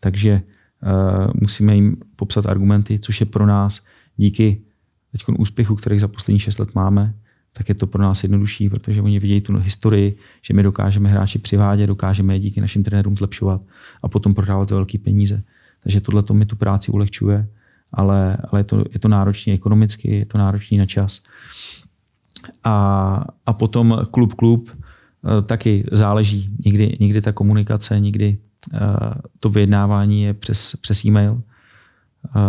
[0.00, 0.42] Takže
[0.82, 3.84] Eh, musíme jim popsat argumenty, což je pro nás
[4.16, 4.60] díky
[5.12, 7.14] teď úspěchu, který za poslední 6 let máme,
[7.52, 11.38] tak je to pro nás jednodušší, protože oni vidějí tu historii, že my dokážeme hráči
[11.38, 13.60] přivádět, dokážeme je díky našim trenérům zlepšovat
[14.02, 15.42] a potom prodávat za velké peníze.
[15.82, 17.48] Takže tohle to mi tu práci ulehčuje,
[17.92, 21.22] ale, ale je, to, je to náročný ekonomicky, je to náročný na čas.
[22.64, 24.70] A, a potom klub klub
[25.46, 26.56] taky záleží.
[26.64, 28.38] Někdy, někdy ta komunikace, někdy
[28.74, 31.42] Eh, to vyjednávání je přes, přes e-mail,
[32.26, 32.40] eh,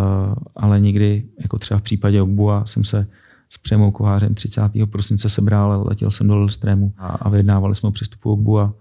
[0.55, 3.07] ale někdy, jako třeba v případě Ogbua, jsem se
[3.49, 4.85] s Přemou Kovářem 30.
[4.85, 8.73] prosince sebral, letěl jsem do Lilstrému a, a vyjednávali jsme o přestupu Ogbua.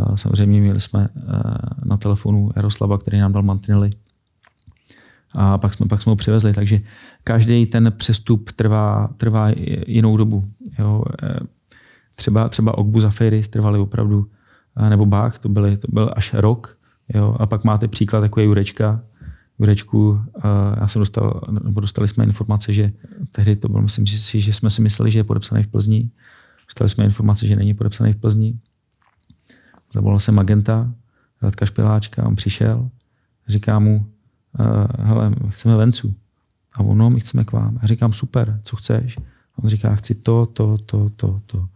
[0.00, 1.08] Eh, samozřejmě měli jsme
[1.84, 3.90] na telefonu Jaroslava, který nám dal mantinely.
[5.34, 6.80] A pak jsme, pak jsme ho přivezli, takže
[7.24, 9.50] každý ten přestup trvá, trvá
[9.86, 10.42] jinou dobu.
[10.78, 11.02] Jo.
[12.16, 14.30] Třeba, třeba Ogbu Zafiris trvaly opravdu
[14.88, 16.78] nebo Bach, to, byly, to byl až rok.
[17.14, 17.36] Jo?
[17.40, 19.02] A pak máte příklad, jako je Jurečka.
[19.58, 20.20] Jurečku,
[20.80, 22.92] já jsem dostal, nebo dostali jsme informace, že
[23.30, 26.10] tehdy to bylo, myslím si, že jsme si mysleli, že je podepsaný v Plzni.
[26.66, 28.58] Dostali jsme informace, že není podepsaný v Plzni.
[29.92, 30.92] Zavolal jsem agenta,
[31.42, 32.90] Radka Špiláčka, on přišel,
[33.48, 34.06] říká mu,
[34.98, 36.14] hele, chceme vencu.
[36.74, 37.78] A on, no, my chceme k vám.
[37.82, 39.18] A říkám, super, co chceš?
[39.18, 41.68] A on říká, chci to, to, to, to, to.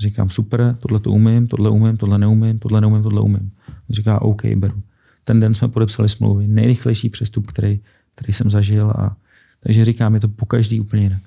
[0.00, 3.52] Říkám, super, tohle to umím, tohle umím, tohle neumím, tohle neumím, tohle umím.
[3.68, 4.82] On říká, OK, beru.
[5.24, 6.48] Ten den jsme podepsali smlouvy.
[6.48, 7.80] Nejrychlejší přestup, který,
[8.14, 8.90] který jsem zažil.
[8.90, 9.16] A,
[9.60, 11.22] takže říkám, je to po každý úplně jinak.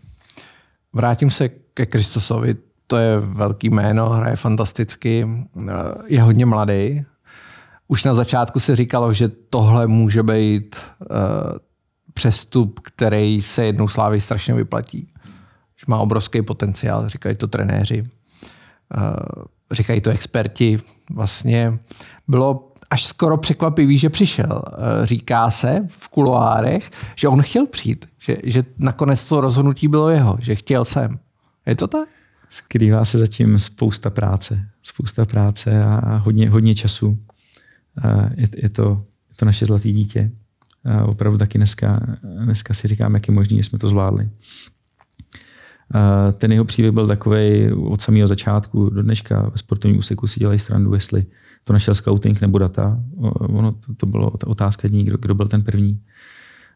[0.94, 2.56] Vrátím se ke Kristosovi.
[2.88, 5.28] To je velký jméno, hraje fantasticky,
[6.08, 7.06] je hodně mladý.
[7.88, 11.08] Už na začátku se říkalo, že tohle může být uh,
[12.14, 15.14] přestup, který se jednou slávy strašně vyplatí.
[15.78, 18.10] Že má obrovský potenciál, říkají to trenéři.
[18.98, 20.78] Eh, říkají to experti,
[21.10, 21.80] vlastně
[22.28, 24.62] bylo až skoro překvapivý, že přišel.
[24.68, 30.10] Eh, říká se v kuloárech, že on chtěl přijít, že, že nakonec to rozhodnutí bylo
[30.10, 31.20] jeho, že chtěl sem.
[31.66, 32.10] Je to tak?
[32.50, 34.66] Skrývá se zatím spousta práce.
[34.82, 37.20] Spousta práce a hodně, hodně času.
[38.36, 40.32] Je, je, to, je to naše zlatý dítě.
[40.86, 42.00] A opravdu taky dneska,
[42.44, 44.30] dneska si říkám, jak je možné, že jsme to zvládli.
[46.38, 50.60] Ten jeho příběh byl takový od samého začátku do dneška ve sportovním úseku si dělají
[50.60, 51.26] strandu, jestli
[51.64, 53.00] to našel scouting nebo data.
[53.40, 56.02] Ono, to, to bylo ta otázka dní, kdo, kdo byl ten první.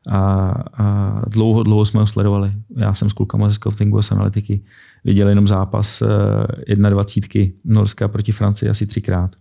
[0.09, 2.51] A, a dlouho, dlouho jsme ho sledovali.
[2.77, 4.61] Já jsem s klukama ze scoutingu a z analytiky
[5.03, 6.03] viděl jenom zápas
[6.89, 9.35] 21 eh, Norska proti Francii asi třikrát.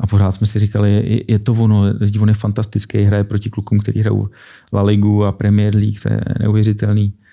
[0.00, 1.84] A pořád jsme si říkali, je, je to ono,
[2.20, 4.28] on je fantastický, hraje proti klukům, kteří hrajou
[4.72, 7.14] La Ligu a Premier League, to je neuvěřitelný.
[7.14, 7.29] Uh,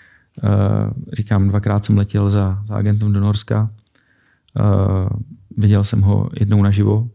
[1.14, 3.70] říkám, dvakrát jsem letěl za, za agentem do Norska.
[4.60, 5.10] Uh,
[5.58, 7.10] viděl jsem ho jednou naživo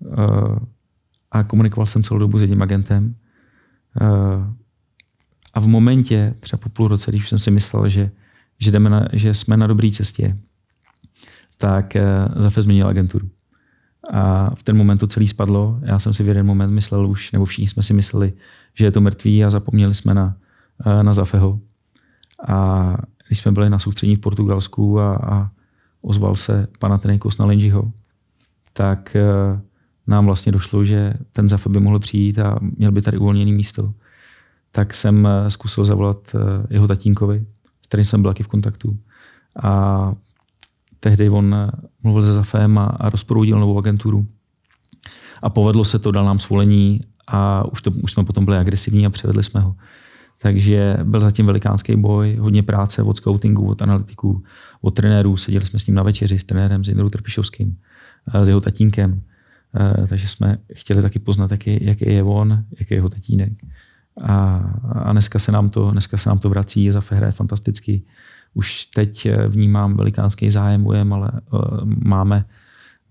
[0.00, 0.58] uh,
[1.30, 3.14] a komunikoval jsem celou dobu s jedním agentem.
[5.54, 8.10] A v momentě, třeba po půl roce, když jsem si myslel, že,
[8.58, 10.38] že, jdeme na, že jsme na dobré cestě,
[11.56, 11.96] tak
[12.36, 13.28] Zafe změnil agenturu.
[14.12, 15.80] A v ten moment to celý spadlo.
[15.82, 18.32] Já jsem si v jeden moment myslel už, nebo všichni jsme si mysleli,
[18.74, 20.36] že je to mrtvý a zapomněli jsme na,
[21.02, 21.60] na Zafeho.
[22.46, 22.96] A
[23.26, 25.50] když jsme byli na soustřední v Portugalsku a, a
[26.02, 27.92] ozval se Panathinaikos na Lenžiho,
[28.72, 29.60] tak uh,
[30.06, 33.92] nám vlastně došlo, že ten Zafe by mohl přijít a měl by tady uvolněné místo.
[34.72, 37.46] Tak jsem uh, zkusil zavolat uh, jeho tatínkovi,
[37.82, 38.98] s kterým jsem byl taky v kontaktu.
[39.62, 40.12] A
[41.00, 41.56] tehdy on
[42.02, 43.10] mluvil se Zafem a, a
[43.44, 44.26] novou agenturu.
[45.42, 49.06] A povedlo se to, dal nám svolení a už, to, už jsme potom byli agresivní
[49.06, 49.76] a převedli jsme ho.
[50.42, 54.42] Takže byl zatím velikánský boj, hodně práce od scoutingu, od analytiků,
[54.80, 55.36] od trenérů.
[55.36, 57.76] Seděli jsme s ním na večeři s trenérem, s Jindrou Trpišovským,
[58.34, 59.22] eh, s jeho tatínkem.
[59.74, 63.52] Eh, takže jsme chtěli taky poznat, jaký, jaký je on, jaký je jeho tatínek.
[64.20, 64.56] A,
[64.92, 68.02] a dneska, se nám to, dneska se nám to vrací, za hraje fantasticky.
[68.54, 71.30] Už teď eh, vnímám velikánský zájem, ujem, ale
[71.84, 72.44] máme,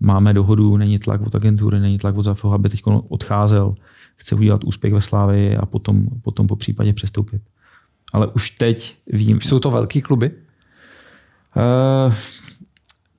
[0.00, 3.74] máme dohodu, není tlak od agentury, není tlak od Zafeho, aby teď odcházel
[4.18, 7.42] chce udělat úspěch ve Slávii a potom, potom po případě přestoupit.
[8.12, 9.40] Ale už teď vím...
[9.40, 10.30] Jsou to velký kluby?
[11.56, 12.14] Uh,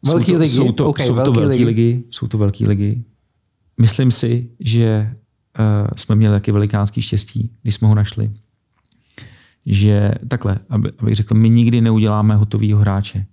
[0.06, 0.56] velký jsou to, ligy?
[0.56, 1.66] Jsou to, okay, jsou to velký ligy.
[1.66, 2.04] ligy.
[2.12, 3.04] Jsou to velký ligy.
[3.78, 5.16] Myslím si, že
[5.60, 8.32] uh, jsme měli taky velikánský štěstí, když jsme ho našli.
[9.66, 13.26] Že takhle, aby, abych řekl, my nikdy neuděláme hotovýho hráče,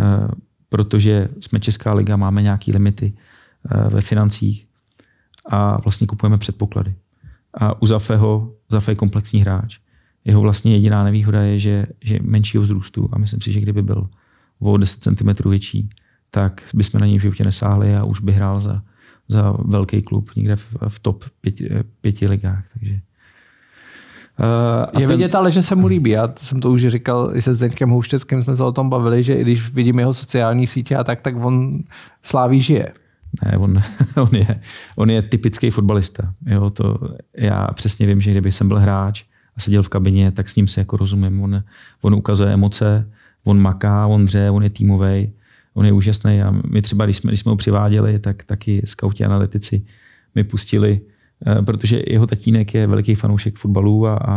[0.00, 0.28] uh,
[0.68, 3.12] protože jsme Česká liga, máme nějaké limity
[3.74, 4.66] uh, ve financích
[5.50, 6.94] a vlastně kupujeme předpoklady.
[7.54, 9.78] A u Zafeho, Zafe je komplexní hráč.
[10.24, 14.08] Jeho vlastně jediná nevýhoda je, že, že menšího vzrůstu a myslím si, že kdyby byl
[14.60, 15.88] o 10 cm větší,
[16.30, 18.82] tak bychom na něj v životě nesáhli a už by hrál za,
[19.28, 22.64] za velký klub někde v, v top pěti, pěti ligách.
[22.72, 23.00] Takže.
[24.40, 25.16] Uh, je ten...
[25.16, 26.10] vidět ale, že se mu líbí.
[26.10, 29.34] Já jsem to už říkal, i se Zdeňkem Houšteckým jsme se o tom bavili, že
[29.34, 31.80] i když vidím jeho sociální sítě a tak, tak on
[32.22, 32.92] sláví žije.
[33.44, 33.78] Ne, on,
[34.16, 34.60] on, je,
[34.96, 36.34] on je typický fotbalista.
[36.46, 36.98] Jo, to,
[37.36, 39.24] já přesně vím, že kdyby jsem byl hráč
[39.56, 41.42] a seděl v kabině, tak s ním se jako rozumím.
[41.42, 41.64] On,
[42.02, 43.10] on ukazuje emoce,
[43.44, 45.32] on maká, on dře, on je týmový,
[45.74, 46.42] on je úžasný.
[46.42, 49.84] A my třeba, když jsme, když jsme ho přiváděli, tak taky skauti analytici
[50.34, 51.00] mi pustili,
[51.46, 54.36] eh, protože jeho tatínek je veliký fanoušek fotbalu a, a,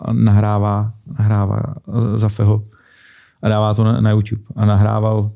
[0.00, 1.62] a nahrává, nahrává
[2.14, 2.64] za Feho
[3.42, 4.42] a dává to na, na YouTube.
[4.56, 5.32] A nahrával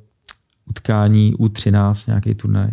[0.67, 2.71] utkání U13, nějaký turnaj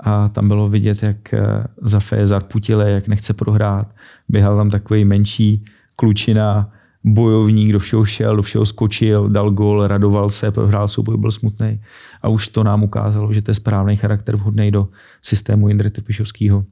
[0.00, 3.88] a tam bylo vidět, jak eh, Zafe je zarputile, jak nechce prohrát.
[4.28, 5.64] Běhal tam takový menší
[5.96, 6.70] klučina,
[7.04, 11.80] bojovník, do všeho šel, do všeho skočil, dal gol, radoval se, prohrál souboj, byl smutný.
[12.22, 14.88] A už to nám ukázalo, že to je správný charakter vhodný do
[15.22, 16.64] systému Jindry Trpišovského.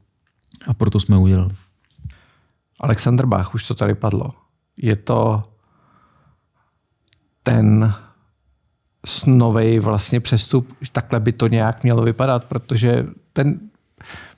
[0.66, 1.54] A proto jsme udělali.
[2.80, 4.30] Alexander Bach, už to tady padlo.
[4.76, 5.42] Je to
[7.42, 7.94] ten
[9.04, 13.60] snovej vlastně přestup, takhle by to nějak mělo vypadat, protože ten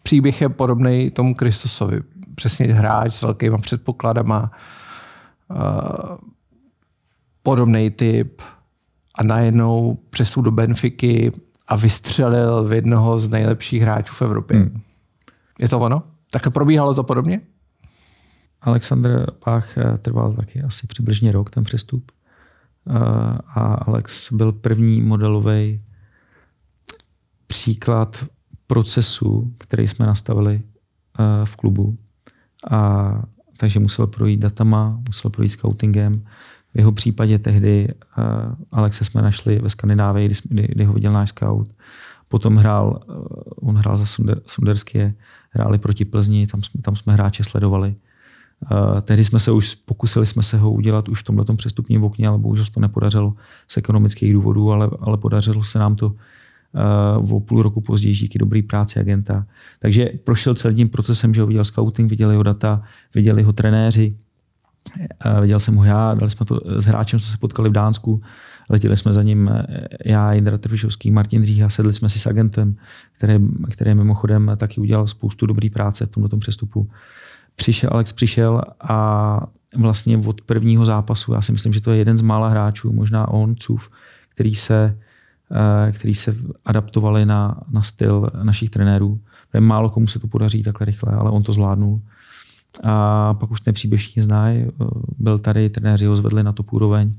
[0.02, 2.00] příběh je podobný tomu Kristusovi.
[2.34, 4.50] Přesně hráč s velkýma předpokladama,
[5.50, 6.16] uh,
[7.42, 8.42] podobný typ
[9.14, 11.32] a najednou přestup do Benfiky
[11.68, 14.56] a vystřelil v jednoho z nejlepších hráčů v Evropě.
[14.56, 14.80] Hmm.
[15.58, 16.02] Je to ono?
[16.30, 17.40] Tak probíhalo to podobně?
[18.62, 22.12] Alexander Pach eh, trval taky asi přibližně rok ten přestup
[23.48, 25.82] a Alex byl první modelový
[27.46, 28.24] příklad
[28.66, 30.62] procesu, který jsme nastavili
[31.44, 31.98] v klubu.
[32.70, 33.12] A
[33.56, 36.24] takže musel projít datama, musel projít scoutingem.
[36.74, 37.88] V jeho případě tehdy
[38.72, 41.68] Alexe jsme našli ve Skandinávii, kdy, kdy ho viděl náš scout.
[42.28, 43.12] Potom hrál, eh,
[43.56, 45.14] on hrál za Sunder, Sunderské,
[45.50, 47.94] hráli proti Plzni, tam jsme, tam jsme hráče sledovali.
[48.70, 52.28] Uh, tehdy jsme se už pokusili jsme se ho udělat už v tomhle přestupním okně,
[52.28, 53.34] ale bohužel to nepodařilo
[53.68, 56.06] z ekonomických důvodů, ale, ale podařilo se nám to
[57.22, 59.46] uh, o půl roku později díky dobrý práci agenta.
[59.78, 62.82] Takže prošel celým procesem, že ho viděl scouting, viděli jeho data,
[63.14, 64.16] viděli ho trenéři,
[65.26, 68.22] uh, viděl jsem ho já, dali jsme to s hráčem, jsme se potkali v Dánsku,
[68.70, 69.50] letěli jsme za ním
[70.04, 72.76] já, Jindra Trvišovský, Martin Dříha, sedli jsme si s agentem,
[73.12, 73.34] který,
[73.70, 76.90] který mimochodem taky udělal spoustu dobrý práce v tomto přestupu
[77.56, 79.40] přišel, Alex přišel a
[79.76, 83.28] vlastně od prvního zápasu, já si myslím, že to je jeden z mála hráčů, možná
[83.28, 83.90] on, Cuf,
[84.28, 84.98] který se,
[85.52, 89.20] eh, který se adaptovali na, na styl našich trenérů.
[89.60, 92.00] Málo komu se to podaří takhle rychle, ale on to zvládnul.
[92.84, 94.62] A pak už ten příběh všichni znají.
[94.62, 94.70] Eh,
[95.18, 97.12] byl tady, trenéři ho zvedli na to úroveň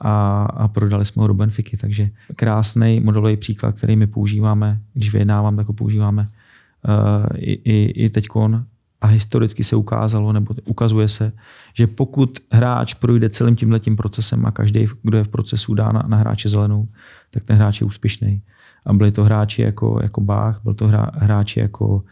[0.00, 1.76] a, a prodali jsme ho do Benfiky.
[1.76, 8.04] Takže krásný modelový příklad, který my používáme, když vyjednávám, tak ho používáme uh, i, i,
[8.04, 8.64] i teďkon
[9.00, 11.32] a historicky se ukázalo, nebo ukazuje se,
[11.74, 16.04] že pokud hráč projde celým tímhletím procesem a každý, kdo je v procesu, dá na,
[16.06, 16.88] na hráče zelenou,
[17.30, 18.42] tak ten hráč je úspěšný.
[18.86, 22.02] A byli to hráči jako, jako Bach, byl to hra, hráči jako uh,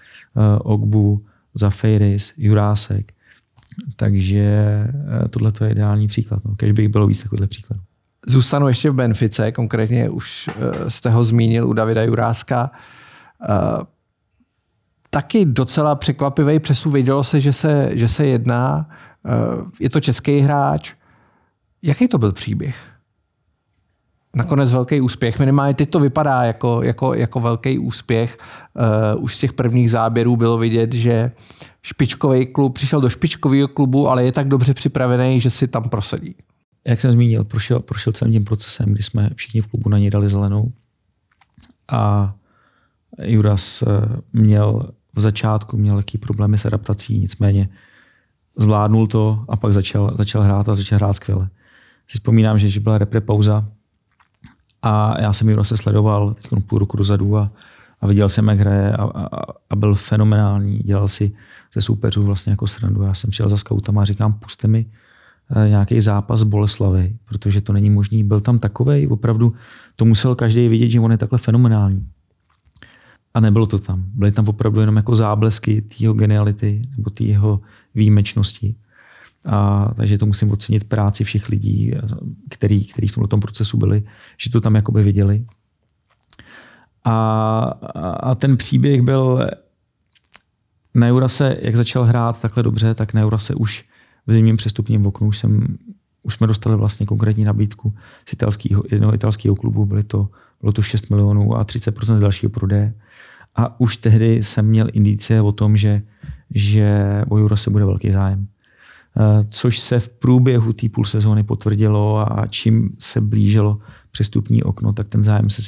[0.59, 1.25] Ogbu,
[1.55, 3.13] Zafiris, Jurásek.
[3.97, 6.45] Takže uh, tohle je ideální příklad.
[6.45, 6.57] No.
[6.57, 7.83] Kež bych bylo víc takovýhle příkladů.
[8.27, 12.71] Zůstanu ještě v Benfice, konkrétně už uh, jste ho zmínil u Davida Juráska.
[13.49, 13.83] Uh,
[15.11, 16.91] taky docela překvapivý přesu.
[16.91, 18.91] Vědělo se, že se, že se jedná.
[19.27, 19.31] Eh,
[19.81, 20.95] je to český hráč.
[21.83, 22.77] Jaký to byl příběh?
[24.37, 25.39] Nakonec velký úspěch.
[25.39, 28.39] Minimálně teď to vypadá jako, jako, jako velký úspěch.
[29.17, 31.33] Uh, už z těch prvních záběrů bylo vidět, že
[31.83, 36.35] špičkový klub přišel do špičkového klubu, ale je tak dobře připravený, že si tam prosadí.
[36.87, 40.11] Jak jsem zmínil, prošel, prošel celým tím procesem, kdy jsme všichni v klubu na něj
[40.11, 40.73] dali zelenou.
[41.89, 42.35] A
[43.23, 43.87] Juras eh,
[44.33, 44.83] měl
[45.19, 47.69] v začátku měl jaký problémy s adaptací, nicméně
[48.57, 51.49] zvládnul to a pak začal, začal hrát a začal hrát skvěle.
[52.07, 53.65] Si vzpomínám, že, že byla repre pauza
[54.83, 57.51] a já jsem Juro se sledoval půl roku dozadu a,
[58.01, 59.29] a viděl jsem, jak hraje a, a,
[59.71, 60.79] a, byl fenomenální.
[60.79, 61.33] Dělal si
[61.75, 63.03] ze soupeřů vlastně jako srandu.
[63.03, 64.87] Já jsem šel za scoutama a říkám, puste mi
[65.57, 68.25] eh, nějaký zápas Boleslavy, protože to není možný.
[68.25, 69.55] Byl tam takový, opravdu
[69.97, 72.07] to musel každý vidět, že on je takhle fenomenální.
[73.35, 74.05] A nebylo to tam.
[74.07, 77.61] Byly tam opravdu jenom jako záblesky té jeho geniality nebo té jeho
[77.95, 78.75] výjimečnosti.
[79.47, 81.93] A, takže to musím ocenit práci všech lidí,
[82.49, 84.03] který, který v tomto procesu byli,
[84.39, 85.45] že to tam jakoby viděli.
[87.05, 87.61] A,
[88.21, 89.49] a ten příběh byl
[90.95, 93.85] na Jurase, jak začal hrát takhle dobře, tak na Jurase už
[94.27, 95.79] v zimním přestupním oknu už, jsem,
[96.23, 97.95] už jsme dostali vlastně konkrétní nabídku
[98.29, 99.87] z italského, jednoho italského klubu.
[99.87, 100.29] Byly to,
[100.61, 102.95] bylo to 6 milionů a 30% z dalšího prodeje.
[103.57, 106.03] A už tehdy jsem měl indicie o tom, že,
[106.55, 108.47] že o Euro se bude velký zájem.
[109.21, 113.79] Eh, což se v průběhu té půl sezóny potvrdilo a čím se blížilo
[114.11, 115.63] přestupní okno, tak ten zájem se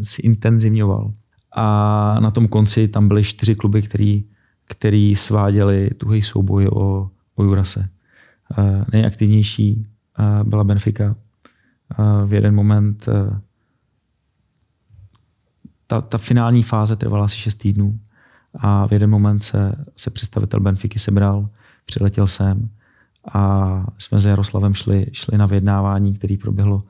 [0.00, 1.12] zintenzivňoval.
[1.56, 4.24] A na tom konci tam byly čtyři kluby, který,
[4.68, 7.88] který sváděli tuhý souboj o, o Jurase.
[8.58, 9.82] Eh, nejaktivnější
[10.18, 11.16] eh, byla Benfica.
[12.26, 13.08] V jeden moment
[15.92, 17.98] ta, ta finální fáze trvala asi 6 týdnů
[18.54, 21.48] a v jeden moment se, se představitel Benfiky sebral,
[21.84, 22.68] přiletěl sem
[23.32, 26.82] a jsme s Jaroslavem šli, šli na vyjednávání, který proběhlo,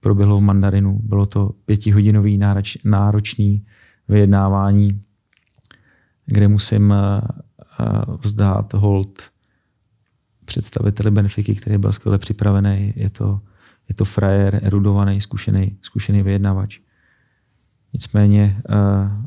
[0.00, 0.98] proběhlo v Mandarinu.
[1.02, 3.66] Bylo to pětihodinový nároč, náročný
[4.08, 5.02] vyjednávání,
[6.26, 9.22] kde musím uh, vzdát hold
[10.44, 12.92] představiteli Benfiky, který byl skvěle připravený.
[12.96, 13.40] Je to,
[13.88, 16.80] je to frajer, erudovaný, zkušený, zkušený vyjednavač.
[17.92, 18.76] Nicméně uh,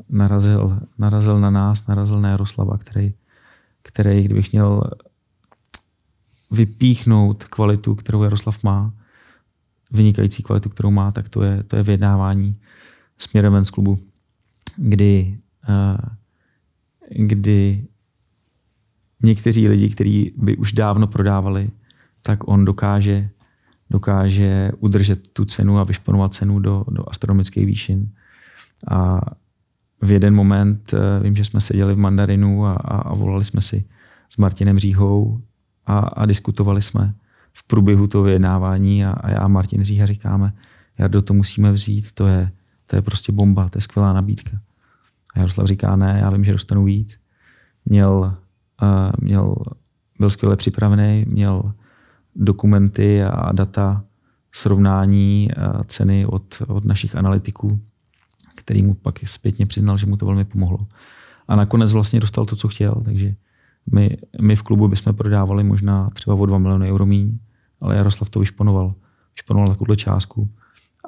[0.10, 3.14] narazil, narazil na nás, narazil na Jaroslava, který,
[3.82, 4.84] který, kdybych měl
[6.52, 8.94] vypíchnout kvalitu, kterou Jaroslav má,
[9.92, 12.56] vynikající kvalitu, kterou má, tak to je, to je vyjednávání
[13.18, 14.00] směrem ven z klubu,
[14.78, 15.38] kdy,
[15.70, 15.96] uh,
[17.10, 17.88] kdy
[19.24, 21.70] někteří lidi, kteří by už dávno prodávali,
[22.22, 23.30] tak on dokáže,
[23.90, 28.10] dokáže udržet tu cenu a vyšponovat cenu do, do astronomických výšin.
[28.88, 29.22] A
[30.02, 33.62] v jeden moment eh, vím, že jsme seděli v Mandarinu a, a, a volali jsme
[33.62, 33.86] si
[34.30, 35.42] s Martinem Říhou
[35.86, 37.14] a, a diskutovali jsme
[37.54, 40.54] v průběhu toho vyjednávání a, a já a Martin Říha říkáme,
[41.08, 42.52] do to musíme vzít, to je,
[42.86, 44.60] to je prostě bomba, to je skvělá nabídka.
[45.34, 47.18] A Jaroslav říká, ne, já vím, že dostanu víc.
[47.86, 48.38] Měl,
[48.82, 49.56] uh, měl,
[50.20, 51.74] byl skvěle připravený, měl
[52.36, 54.04] dokumenty a data
[54.52, 57.82] srovnání uh, ceny od, od našich analytiků
[58.56, 60.88] který mu pak zpětně přiznal, že mu to velmi pomohlo.
[61.48, 63.36] A nakonec vlastně dostal to, co chtěl, takže
[63.92, 67.40] my, my v klubu bychom prodávali možná třeba o 2 miliony euro míň,
[67.82, 68.94] ale Jaroslav to vyšponoval.
[69.36, 70.50] Vyšponoval takovou částku.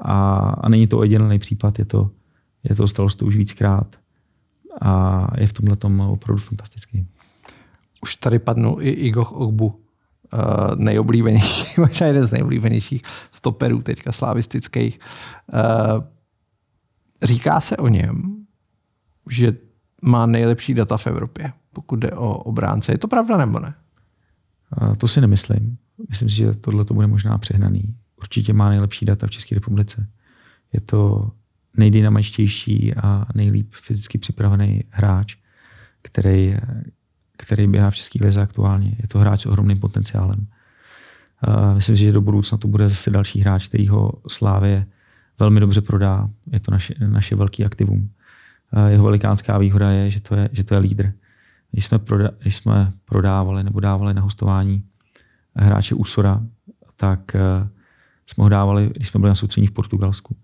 [0.01, 2.11] A, a není to jediný případ, je to,
[2.63, 3.95] je to stalo se to už víckrát
[4.81, 7.07] a je v tomhle tom opravdu fantastický.
[8.01, 9.75] Už tady padnul i Igor Ogbu, uh,
[10.75, 14.99] nejoblíbenější, možná jeden z nejoblíbenějších stoperů teďka slavistických.
[17.23, 18.45] Říká se o něm,
[19.29, 19.53] že
[20.01, 22.91] má nejlepší data v Evropě, pokud jde o obránce.
[22.91, 23.73] Je to pravda nebo ne?
[24.97, 25.77] To si nemyslím.
[26.09, 27.95] Myslím si, že tohle to bude možná přehnaný.
[28.17, 30.07] Určitě má nejlepší data v České republice.
[30.73, 31.31] Je to
[31.77, 35.35] nejdynamičtější a nejlíp fyzicky připravený hráč,
[36.01, 36.55] který,
[37.37, 38.95] který běhá v české lize aktuálně.
[39.01, 40.47] Je to hráč s ohromným potenciálem.
[41.75, 44.85] Myslím si, že do budoucna to bude zase další hráč, který ho Slávě
[45.39, 46.29] velmi dobře prodá.
[46.51, 48.09] Je to naše, naše velký aktivum.
[48.87, 51.13] Jeho velikánská výhoda je, že to je, že to je lídr.
[51.71, 54.83] Když jsme, proda, když jsme prodávali nebo dávali na hostování
[55.55, 56.43] hráče Usora,
[56.95, 57.35] tak
[58.25, 60.35] jsme ho dávali, když jsme byli na soustředění v Portugalsku.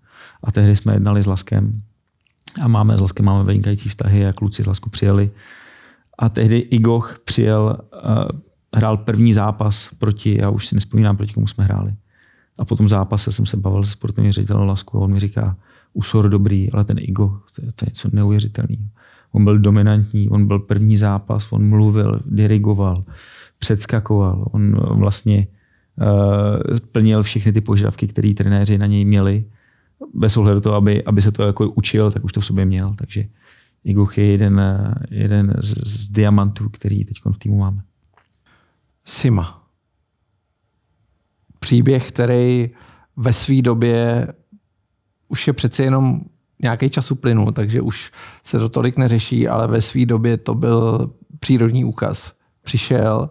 [0.44, 1.82] A tehdy jsme jednali s Laskem
[2.62, 5.30] a máme s Laskem máme vynikající vztahy a kluci z Lasku přijeli.
[6.18, 8.40] A tehdy Igoch přijel, uh,
[8.74, 11.94] hrál první zápas proti, já už si nespomínám, proti komu jsme hráli.
[12.60, 15.56] A po tom zápase jsem se bavil se sportovním ředitelem Lasku a on mi říká,
[15.92, 18.84] Usor dobrý, ale ten Igo, to, to je něco neuvěřitelného.
[19.32, 23.04] On byl dominantní, on byl první zápas, on mluvil, dirigoval,
[23.58, 25.46] předskakoval, on vlastně
[25.96, 29.44] uh, plnil všechny ty požadavky, které trenéři na něj měli
[30.14, 32.94] bez ohledu to, aby, aby se to jako učil, tak už to v sobě měl.
[32.94, 33.24] Takže
[33.84, 34.62] Iguch je jeden,
[35.10, 37.82] jeden z, z diamantů, který teď v týmu máme.
[39.04, 39.59] Sima.
[41.60, 42.70] Příběh, který
[43.16, 44.28] ve své době
[45.28, 46.20] už je přece jenom
[46.62, 48.12] nějaký čas uplynul, takže už
[48.44, 52.32] se to tolik neřeší, ale ve své době to byl přírodní úkaz.
[52.62, 53.30] Přišel,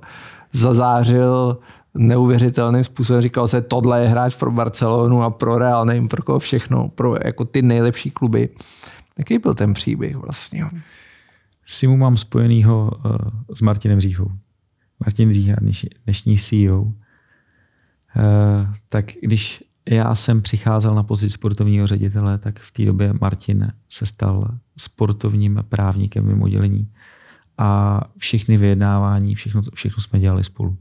[0.53, 1.57] zazářil
[1.97, 3.21] neuvěřitelným způsobem.
[3.21, 7.15] Říkal se, tohle je hráč pro Barcelonu a pro Real, nevím pro koho všechno, pro
[7.25, 8.49] jako ty nejlepší kluby.
[9.17, 10.65] Jaký byl ten příběh vlastně?
[11.65, 13.15] Simu mám spojenýho uh,
[13.53, 14.31] s Martinem Říchou.
[15.05, 15.55] Martin Říha,
[16.05, 16.93] dnešní CEO.
[18.19, 23.71] Eh, tak když já jsem přicházel na pozici sportovního ředitele, tak v té době Martin
[23.89, 24.47] se stal
[24.77, 26.91] sportovním právníkem mimo dělení
[27.57, 30.77] a všechny vyjednávání, všechno, všechno jsme dělali spolu.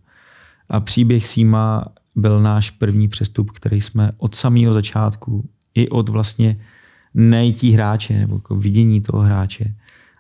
[0.70, 1.84] A příběh Sima
[2.14, 6.61] byl náš první přestup, který jsme od samého začátku i od vlastně
[7.14, 9.74] nejtí hráče nebo jako vidění toho hráče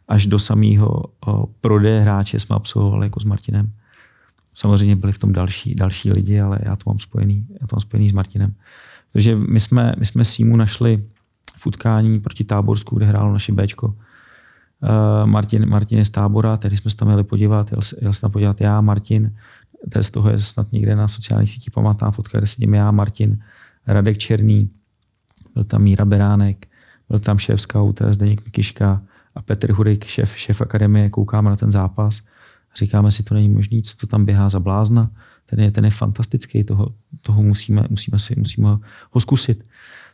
[0.08, 1.04] až do samého
[1.60, 3.72] prodeje hráče jsme absolvovali jako s Martinem.
[4.58, 7.80] Samozřejmě byli v tom další, další lidi, ale já to mám spojený, já to mám
[7.80, 8.54] spojený s Martinem.
[9.12, 11.04] Takže my jsme, my jsme Simu našli
[11.56, 13.86] v utkání proti Táborsku, kde hrálo naše Bčko.
[13.86, 13.94] Uh,
[15.24, 18.30] Martin, Martin je z tábora, tedy jsme se tam měli podívat, jel, jel se tam
[18.30, 19.36] podívat já, Martin,
[19.92, 23.42] to z toho je snad někde na sociálních sítích pamatná fotka, kde sedím já, Martin,
[23.86, 24.70] Radek Černý,
[25.54, 26.66] byl tam Míra Beránek,
[27.08, 29.02] byl tam šéf scout Zdeněk Mikiška
[29.34, 32.22] a Petr Hurek, šéf, šéf akademie, koukáme na ten zápas.
[32.76, 35.10] Říkáme si, to není možné, co to tam běhá za blázna.
[35.46, 36.88] Ten je, ten je fantastický, toho,
[37.22, 38.68] toho musíme, musíme, si, musíme
[39.10, 39.64] ho zkusit.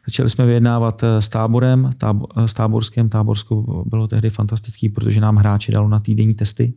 [0.07, 3.09] Začali jsme vyjednávat eh, s táborem, tábo, eh, s táborským.
[3.09, 6.75] Táborsko bylo tehdy fantastický, protože nám hráči dalo na týdenní testy.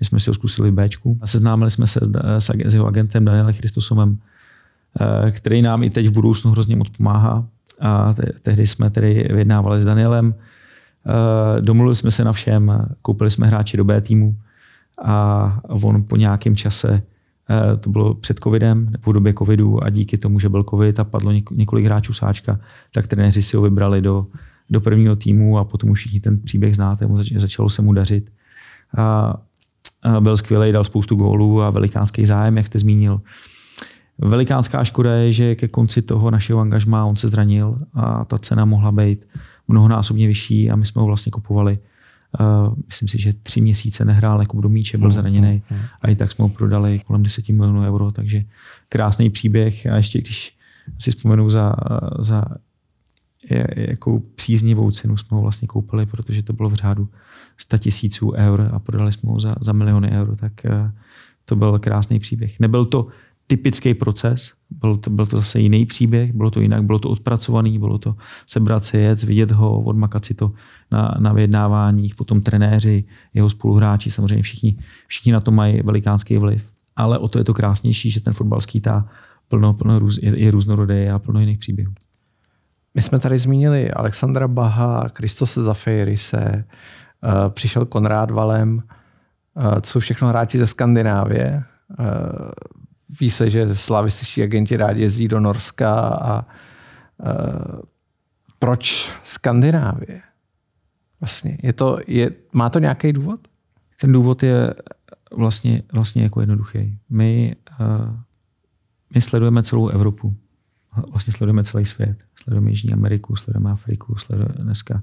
[0.00, 2.86] My jsme si ho zkusili v Bčku a seznámili jsme se s, s, s jeho
[2.86, 4.18] agentem Danielem Christosomem,
[5.00, 7.46] eh, který nám i teď v budoucnu hrozně moc pomáhá.
[7.80, 10.34] A te, tehdy jsme tedy vyjednávali s Danielem,
[11.60, 14.36] domluvili jsme se na všem, koupili jsme hráči do B týmu
[15.04, 17.02] a on po nějakém čase
[17.80, 21.04] to bylo před covidem, nebo v době covidu a díky tomu, že byl covid a
[21.04, 22.60] padlo několik hráčů sáčka,
[22.94, 24.26] tak trenéři si ho vybrali do,
[24.70, 28.32] do prvního týmu a potom už všichni ten příběh znáte, mu začalo se mu dařit.
[28.96, 29.36] A
[30.20, 33.20] byl skvělý, dal spoustu gólů a velikánský zájem, jak jste zmínil.
[34.18, 38.64] Velikánská škoda je, že ke konci toho našeho angažmá on se zranil a ta cena
[38.64, 39.26] mohla být
[39.68, 41.78] mnohonásobně vyšší a my jsme ho vlastně kupovali.
[42.40, 45.82] Uh, myslím si, že tři měsíce nehrál jako do míče, byl mm, zraněný mm, mm.
[46.02, 48.44] a i tak jsme ho prodali kolem 10 milionů euro, takže
[48.88, 50.56] krásný příběh a ještě když
[50.98, 51.74] si vzpomenu za,
[52.18, 52.44] za
[53.76, 57.08] jakou příznivou cenu jsme ho vlastně koupili, protože to bylo v řádu
[57.56, 60.92] 100 tisíců eur a prodali jsme ho za, za miliony eur, tak eh,
[61.44, 62.60] to byl krásný příběh.
[62.60, 63.06] Nebyl to
[63.46, 67.78] typický proces, byl to, byl to zase jiný příběh, bylo to jinak, bylo to odpracovaný,
[67.78, 68.16] bylo to
[68.46, 70.52] sebrat se jet, vidět ho, odmakat si to
[70.90, 73.04] na, na vyjednáváních, potom trenéři,
[73.34, 76.70] jeho spoluhráči, samozřejmě všichni, všichni na to mají velikánský vliv.
[76.96, 79.08] Ale o to je to krásnější, že ten fotbal skýtá
[79.48, 81.92] plno, plno růz, je, je různorodý a plno jiných příběhů.
[82.94, 86.64] my jsme tady zmínili Alexandra Baha, Kristose Zafeirise,
[87.22, 88.82] uh, přišel Konrád Valem,
[89.54, 91.62] uh, co všechno hráči ze Skandinávie.
[93.20, 96.46] Ví se, že slavističtí agenti rádi jezdí do Norska a
[97.18, 97.80] uh,
[98.58, 100.20] proč Skandinávie?
[101.20, 103.40] Vlastně je to, je, má to nějaký důvod?
[104.00, 104.74] Ten důvod je
[105.36, 106.98] vlastně, vlastně jako jednoduchý.
[107.10, 108.16] My, uh,
[109.14, 110.36] my sledujeme celou Evropu.
[111.10, 112.18] Vlastně sledujeme celý svět.
[112.36, 115.02] Sledujeme Jižní Ameriku, sledujeme Afriku, sledujeme dneska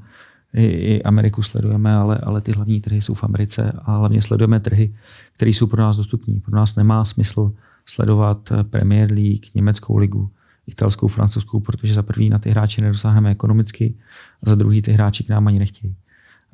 [0.53, 4.59] i, i Ameriku sledujeme, ale, ale ty hlavní trhy jsou v Americe a hlavně sledujeme
[4.59, 4.95] trhy,
[5.33, 6.39] které jsou pro nás dostupné.
[6.39, 7.51] Pro nás nemá smysl
[7.89, 10.31] sledovat Premier League, německou ligu,
[10.67, 13.97] italskou, francouzskou, protože za prvý na ty hráče nedosáhneme ekonomicky
[14.43, 15.95] a za druhý ty hráči k nám ani nechtějí.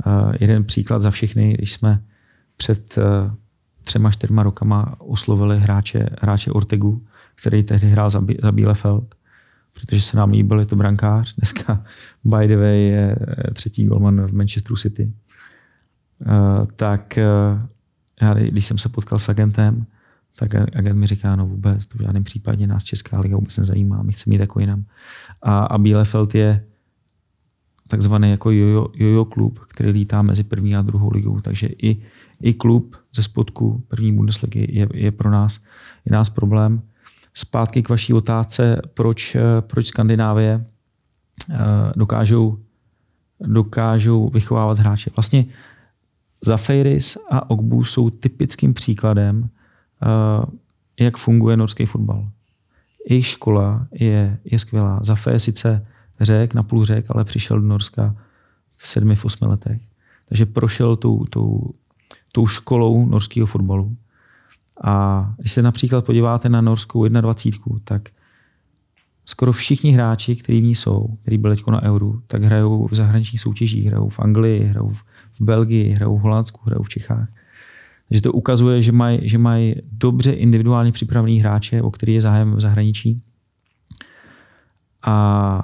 [0.06, 2.04] Uh, jeden příklad za všechny, když jsme
[2.58, 3.04] před uh,
[3.84, 7.06] třema, čtyřma rokama oslovili hráče, hráče Ortegu,
[7.36, 9.16] který tehdy hrál za, za Bielefeld,
[9.74, 11.36] protože se nám líbil, je to brankář.
[11.36, 11.84] Dneska,
[12.24, 13.16] by the way, je
[13.54, 15.14] třetí golman v Manchesteru City.
[16.26, 17.18] Uh, tak
[18.22, 19.86] já, když jsem se potkal s agentem,
[20.36, 24.04] tak agent mi říká, no vůbec, to v žádném případě nás Česká liga vůbec nezajímá,
[24.04, 24.86] my chceme mít jako jinam.
[25.42, 26.66] A, a Bielefeld je
[27.88, 32.02] takzvaný jako jojo, jojo klub, který lítá mezi první a druhou ligou, takže i,
[32.42, 35.60] i klub ze spodku první Bundesligy je, je pro nás,
[36.06, 36.82] je nás problém.
[37.34, 40.66] Zpátky k vaší otázce, proč, proč Skandinávie
[41.52, 41.58] eh,
[41.96, 42.60] dokážou,
[43.40, 45.12] dokážou vychovávat hráče.
[45.16, 45.46] Vlastně
[46.46, 49.63] Zafiris a Ogbu jsou typickým příkladem, eh,
[51.00, 52.30] jak funguje norský fotbal.
[53.10, 55.00] Jejich škola je, je skvělá.
[55.04, 55.88] Zafé sice
[56.22, 58.16] řek, na půl řek, ale přišel do Norska
[58.76, 59.82] v sedmi, v osmi letech.
[60.26, 61.74] Takže prošel tou, tou,
[62.32, 63.96] tou školou norského fotbalu.
[64.84, 68.10] A když se například podíváte na norskou 21, tak
[69.26, 73.42] skoro všichni hráči, kteří v ní jsou, kteří byli na Euru, tak hrajou v zahraničních
[73.42, 75.04] soutěžích, hrajou v Anglii, hrajou v
[75.40, 77.28] Belgii, hrajou v Holandsku, hrajou v Čechách.
[78.14, 82.56] Takže to ukazuje, že mají že maj dobře individuálně připravený hráče, o který je zájem
[82.56, 83.22] v zahraničí.
[85.06, 85.62] A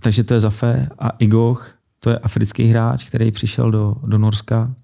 [0.00, 4.74] takže to je Zafé a Igoch, to je africký hráč, který přišel do, do Norska.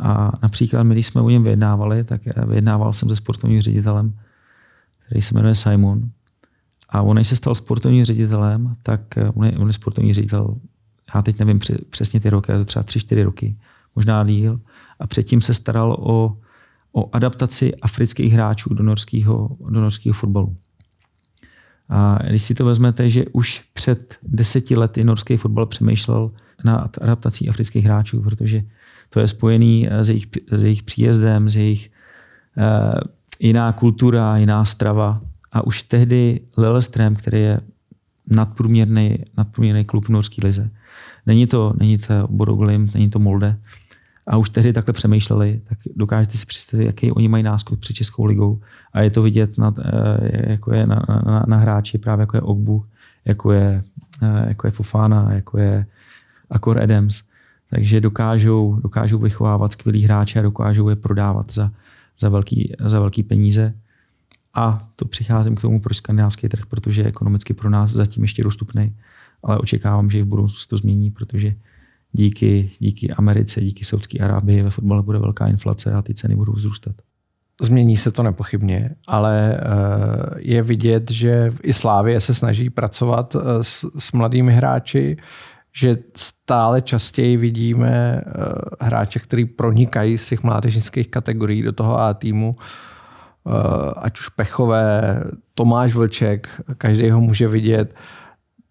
[0.00, 4.18] A například my, když jsme o něm vyjednávali, tak vyjednával jsem se sportovním ředitelem,
[5.04, 6.10] který se jmenuje Simon.
[6.88, 9.00] A on, než se stal sportovním ředitelem, tak
[9.34, 10.56] on je, on je sportovní ředitel,
[11.14, 11.60] já teď nevím
[11.90, 13.56] přesně ty roky, to třeba 3-4 roky,
[13.96, 14.60] možná díl.
[15.02, 16.36] A předtím se staral o,
[16.92, 20.56] o adaptaci afrických hráčů do norského, do norského fotbalu.
[21.88, 26.30] A když si to vezmete, že už před deseti lety norský fotbal přemýšlel
[26.64, 28.62] nad adaptací afrických hráčů, protože
[29.10, 31.90] to je spojený s jejich, s jejich příjezdem, s jejich
[32.56, 33.00] uh,
[33.40, 35.20] jiná kultura, jiná strava.
[35.52, 37.60] A už tehdy Lillestrøm, který je
[38.30, 40.70] nadprůměrný, nadprůměrný klub v norské lize,
[41.26, 43.58] není to, není to Bodoglimt, není to Molde,
[44.26, 48.24] a už tehdy takhle přemýšleli, tak dokážete si představit, jaký oni mají náskok před Českou
[48.24, 48.60] ligou.
[48.92, 52.40] A je to vidět, na, eh, jako je na, na, na hráči, právě jako je
[52.40, 52.84] Ogbu,
[53.24, 53.82] jako je,
[54.22, 55.86] eh, jako je Fofana, jako je
[56.50, 57.22] Akor Adams.
[57.70, 61.70] Takže dokážou, dokážou vychovávat skvělý hráče a dokážou je prodávat za,
[62.18, 63.74] za, velký, za velký peníze.
[64.54, 68.42] A to přicházím k tomu, pro skandinávský trh, protože je ekonomicky pro nás zatím ještě
[68.42, 68.94] dostupný,
[69.44, 71.54] ale očekávám, že i v budoucnosti to změní, protože
[72.12, 76.52] díky, díky Americe, díky Saudské Arábii ve fotbale bude velká inflace a ty ceny budou
[76.52, 76.94] vzrůstat.
[77.62, 79.60] Změní se to nepochybně, ale eh,
[80.38, 85.16] je vidět, že i Slávě se snaží pracovat eh, s, s mladými hráči,
[85.76, 88.30] že stále častěji vidíme eh,
[88.80, 92.56] hráče, kteří pronikají z těch mládežnických kategorií do toho A týmu,
[93.96, 96.48] ať už Pechové, Tomáš Vlček,
[96.78, 97.94] každý ho může vidět.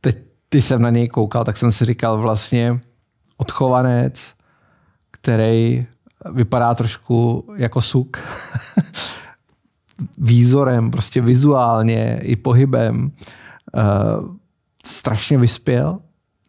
[0.01, 0.17] Teď,
[0.49, 2.79] ty jsem na něj koukal, tak jsem si říkal vlastně,
[3.41, 4.33] odchovanec,
[5.11, 5.85] který
[6.33, 8.17] vypadá trošku jako suk.
[10.17, 13.11] Výzorem, prostě vizuálně i pohybem.
[13.75, 14.35] Uh,
[14.85, 15.99] strašně vyspěl.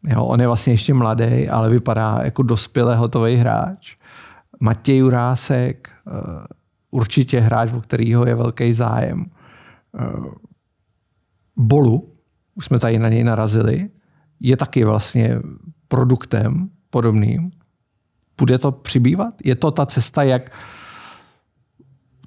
[0.04, 3.96] Jo, on je vlastně ještě mladý, ale vypadá jako dospělý hotový hráč.
[4.60, 6.44] Matěj Jurásek, uh,
[6.90, 9.26] určitě hráč, o kterého je velký zájem.
[9.92, 10.32] Uh,
[11.56, 12.12] Bolu,
[12.54, 13.90] už jsme tady na něj narazili,
[14.40, 15.40] je taky vlastně
[15.88, 17.50] produktem podobným,
[18.38, 19.34] bude to přibývat?
[19.44, 20.50] Je to ta cesta, jak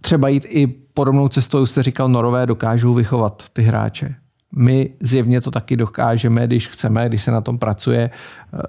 [0.02, 4.16] třeba jít i podobnou cestou, jste říkal, Norové dokážou vychovat ty hráče.
[4.56, 8.10] My zjevně to taky dokážeme, když chceme, když se na tom pracuje.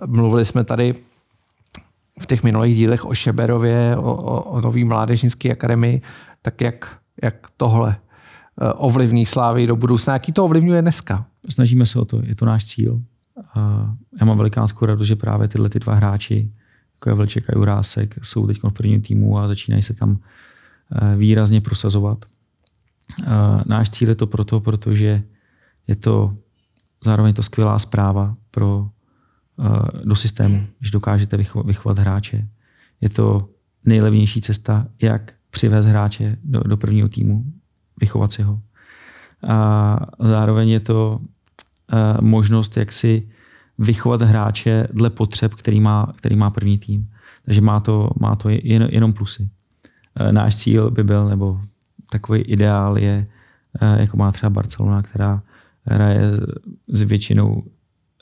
[0.06, 0.94] Mluvili jsme tady
[2.20, 6.00] v těch minulých dílech o Šeberově, o, o, o nový mládežnické akademii,
[6.42, 10.12] tak jak, jak tohle eh, ovlivní Slávy do budoucna.
[10.12, 11.26] Jaký to ovlivňuje dneska?
[11.48, 13.02] snažíme se o to, je to náš cíl.
[14.20, 16.52] Já mám velikánskou radost, že právě tyhle ty dva hráči,
[16.94, 20.18] jako je Vlček a Jurásek, jsou teď v prvním týmu a začínají se tam
[20.92, 22.24] eh, výrazně prosazovat.
[23.26, 25.22] A náš cíl je to proto, protože
[25.86, 26.36] je to
[27.04, 28.90] zároveň to skvělá zpráva pro,
[29.58, 32.48] eh, do systému, že dokážete vychovat hráče.
[33.00, 33.48] Je to
[33.84, 37.44] nejlevnější cesta, jak přivést hráče do, do prvního týmu,
[38.00, 38.60] vychovat si ho.
[39.48, 41.20] A zároveň je to
[42.20, 43.28] možnost, jak si
[43.78, 47.10] vychovat hráče dle potřeb, který má, který má první tým.
[47.44, 49.48] Takže má to, má to jen, jenom plusy.
[50.20, 51.60] Uh, náš cíl by byl, nebo
[52.10, 53.26] takový ideál je,
[53.82, 55.42] uh, jako má třeba Barcelona, která
[55.82, 56.20] hraje
[56.88, 57.64] s většinou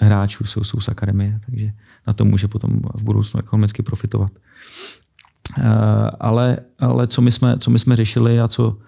[0.00, 1.72] hráčů, jsou, jsou z akademie, takže
[2.06, 4.32] na to může potom v budoucnu ekonomicky profitovat.
[6.20, 8.78] Ale, ale co, my jsme, co my jsme řešili a co,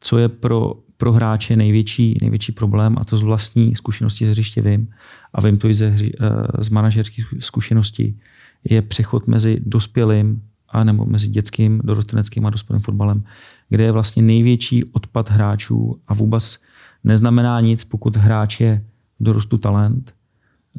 [0.00, 0.74] co je pro
[1.04, 4.88] hráče největší, největší problém, a to z vlastní zkušenosti z hřiště vím,
[5.34, 6.10] a vím to i ze, eh,
[6.58, 8.18] z manažerských zkušeností,
[8.64, 13.24] je přechod mezi dospělým a nebo mezi dětským, dorosteneckým a dospělým fotbalem,
[13.68, 16.58] kde je vlastně největší odpad hráčů a vůbec
[17.04, 18.84] neznamená nic, pokud hráč je
[19.20, 20.14] dorostu talent,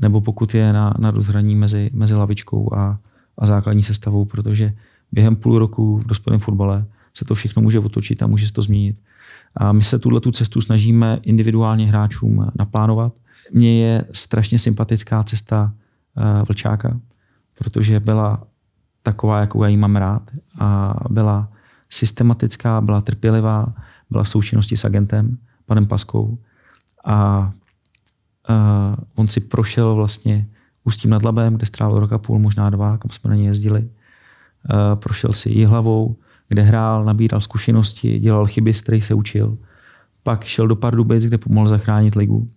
[0.01, 2.99] nebo pokud je na, na rozhraní mezi, mezi lavičkou a,
[3.37, 4.73] a základní sestavou, protože
[5.11, 8.61] během půl roku v dospělém fotbale se to všechno může otočit a může se to
[8.61, 8.97] změnit.
[9.57, 13.13] A my se tuhle tu cestu snažíme individuálně hráčům naplánovat.
[13.53, 15.73] Mně je strašně sympatická cesta
[16.17, 16.99] eh, Vlčáka,
[17.59, 18.43] protože byla
[19.03, 20.21] taková, jakou já ji mám rád
[20.59, 21.51] a byla
[21.89, 23.73] systematická, byla trpělivá,
[24.09, 26.37] byla v součinnosti s agentem, panem Paskou
[27.05, 27.51] a
[28.49, 30.47] uh, on si prošel vlastně
[30.83, 33.79] Ústím nad Labem, kde strávil rok a půl, možná dva, kam jsme na ně jezdili.
[33.79, 36.15] Uh, prošel si jí hlavou,
[36.47, 39.57] kde hrál, nabíral zkušenosti, dělal chyby, z se učil.
[40.23, 42.49] Pak šel do Pardubic, kde pomohl zachránit ligu.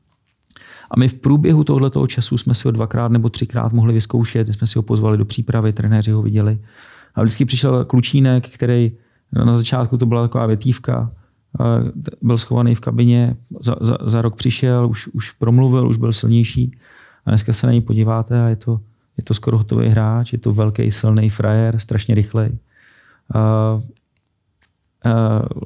[0.91, 4.67] A my v průběhu tohoto času jsme si ho dvakrát nebo třikrát mohli vyzkoušet, jsme
[4.67, 6.59] si ho pozvali do přípravy, trenéři ho viděli.
[7.15, 8.93] A vždycky přišel klučínek, který
[9.33, 11.13] na začátku to byla taková větívka,
[12.23, 16.79] byl schovaný v kabině, za, za, za rok přišel, už, už promluvil, už byl silnější.
[17.27, 18.81] A dneska se na něj podíváte a je to,
[19.17, 22.59] je to skoro hotový hráč, je to velký, silný frajer, strašně rychlej.
[23.35, 23.83] Uh, uh,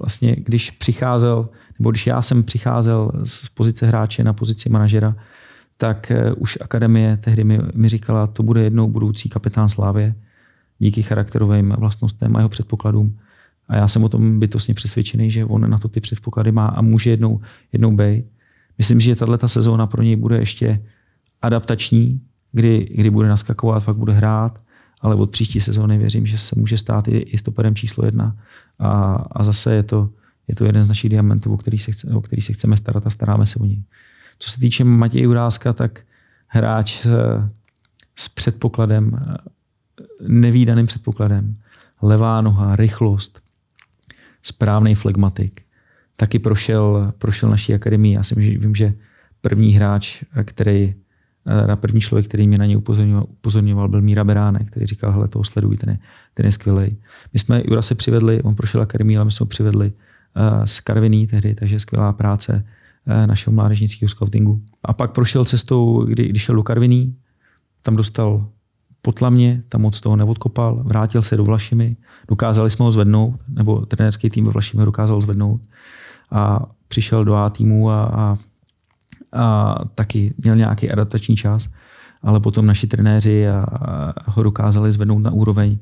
[0.01, 1.49] vlastně, když přicházel,
[1.79, 5.17] nebo když já jsem přicházel z pozice hráče na pozici manažera,
[5.77, 10.15] tak uh, už akademie tehdy mi, mi říkala, to bude jednou budoucí kapitán Slávě,
[10.79, 13.19] díky charakterovým vlastnostem a jeho předpokladům.
[13.69, 16.83] A já jsem o tom bytostně přesvědčený, že on na to ty předpoklady má a
[16.83, 17.41] může jednou,
[17.73, 18.25] jednou být.
[18.79, 20.85] Myslím, že tahle sezóna pro něj bude ještě
[21.43, 22.21] adaptační,
[22.53, 24.61] kdy, kdy bude naskakovat, fakt bude hrát,
[25.05, 28.37] ale od příští sezóny věřím, že se může stát i, i stoperem číslo jedna.
[28.79, 30.11] A, a zase je to,
[30.49, 33.07] je to jeden z našich diamantů, o který, se chce, o který se chceme starat
[33.07, 33.83] a staráme se o něj.
[34.39, 36.01] Co se týče Matěje Uráska, tak
[36.47, 37.07] hráč
[38.17, 39.27] s, předpokladem,
[40.29, 41.57] nevýdaným předpokladem,
[42.03, 43.41] levá noha, rychlost,
[44.43, 45.63] správný flegmatik.
[46.17, 48.15] Taky prošel, prošel naší akademii.
[48.15, 48.95] Já si vím, že
[49.41, 50.95] první hráč, který
[51.67, 55.29] na první člověk, který mě na ně upozorňoval, upozorňoval byl Míra Beránek, který říkal, hele,
[55.29, 55.99] toho sleduj, ten je,
[56.35, 56.97] ten je skvělý.
[57.33, 60.81] My jsme Jura se přivedli, on prošel akademii, ale my jsme ho přivedli uh, z
[60.81, 62.65] Karviní tehdy, takže skvělá práce
[63.07, 64.63] uh, našeho mládežnického scoutingu.
[64.83, 67.17] A pak prošel cestou, kdy, když šel do Karviní,
[67.83, 68.49] tam dostal
[69.03, 71.97] potlamně, tam moc toho neodkopal, vrátil se do Vlašimi,
[72.29, 75.61] dokázali jsme ho zvednout, nebo trenérský tým ve Vlašimi dokázal zvednout
[76.31, 78.39] a přišel do A týmu a, a
[79.35, 81.69] a taky měl nějaký adaptační čas,
[82.23, 85.79] ale potom naši trenéři a, a ho dokázali zvednout na úroveň,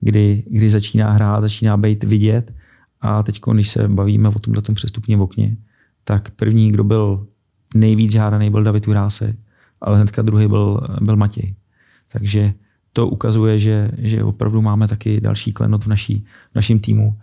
[0.00, 2.52] kdy, kdy začíná hrát, začíná být vidět
[3.00, 5.56] a teď, když se bavíme o tomhle přestupním okně,
[6.04, 7.26] tak první, kdo byl
[7.74, 9.36] nejvíc žádaný, byl David Urásek,
[9.80, 11.54] ale hnedka druhý byl, byl Matěj.
[12.08, 12.54] Takže
[12.92, 17.16] to ukazuje, že, že opravdu máme taky další klenot v, naší, v našem týmu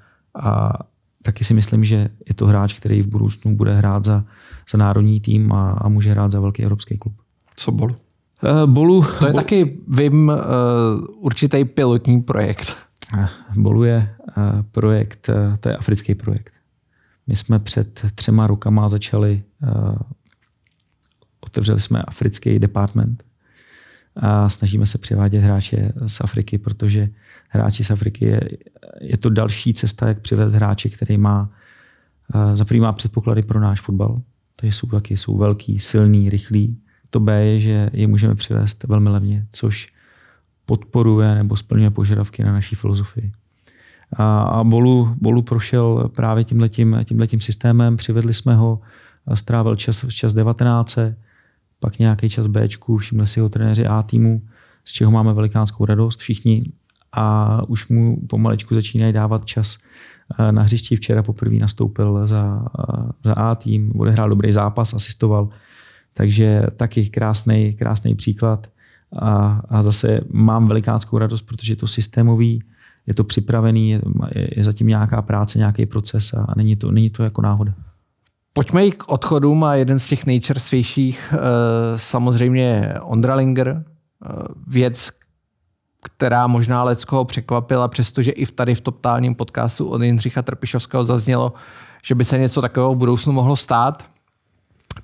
[0.43, 0.73] a
[1.21, 4.23] taky si myslím, že je to hráč, který v budoucnu bude hrát za,
[4.71, 7.13] za národní tým a, a může hrát za velký evropský klub.
[7.55, 7.95] Co Bolu?
[8.43, 12.77] Uh, Bolu to je Bolu, taky, vím, uh, určitý pilotní projekt.
[13.13, 16.53] Uh, Bolu je uh, projekt, uh, to je africký projekt.
[17.27, 19.95] My jsme před třema rokama začali, uh,
[21.41, 23.23] otevřeli jsme africký department
[24.15, 27.09] a snažíme se přivádět hráče z Afriky, protože
[27.49, 28.41] hráči z Afriky je,
[29.01, 31.49] je to další cesta, jak přivést hráče, který má
[32.35, 34.21] uh, za má předpoklady pro náš fotbal.
[34.63, 36.77] Takže jsou taky jsou velký, silný, rychlý.
[37.09, 39.93] To B je, že je můžeme přivést velmi levně, což
[40.65, 43.31] podporuje nebo splňuje požadavky na naší filozofii.
[44.13, 48.79] A, a Bolu, Bolu prošel právě tímhletím, tímhletím systémem, přivedli jsme ho,
[49.33, 50.97] strávil čas, čas 19,
[51.79, 54.41] pak nějaký čas Bčku, všimli si ho trenéři A týmu,
[54.85, 56.71] z čeho máme velikánskou radost všichni
[57.13, 59.77] a už mu pomalečku začínají dávat čas
[60.39, 60.95] eh, na hřišti.
[60.95, 65.49] Včera poprvé nastoupil za, eh, za A tým, odehrál dobrý zápas, asistoval,
[66.13, 68.67] takže taky krásný, krásný příklad.
[69.19, 72.63] A, a zase mám velikánskou radost, protože je to systémový,
[73.07, 73.99] je to připravený, je,
[74.57, 77.73] je zatím nějaká práce, nějaký proces a není to, není to jako náhoda.
[78.53, 81.37] Pojďme i k odchodům a jeden z těch nejčerstvějších eh,
[81.95, 83.83] samozřejmě Ondra Linger,
[84.67, 85.09] věc,
[86.03, 91.53] která možná Leckoho překvapila, přestože i tady v totálním podcastu od Jindřicha Trpišovského zaznělo,
[92.05, 94.03] že by se něco takového v budoucnu mohlo stát.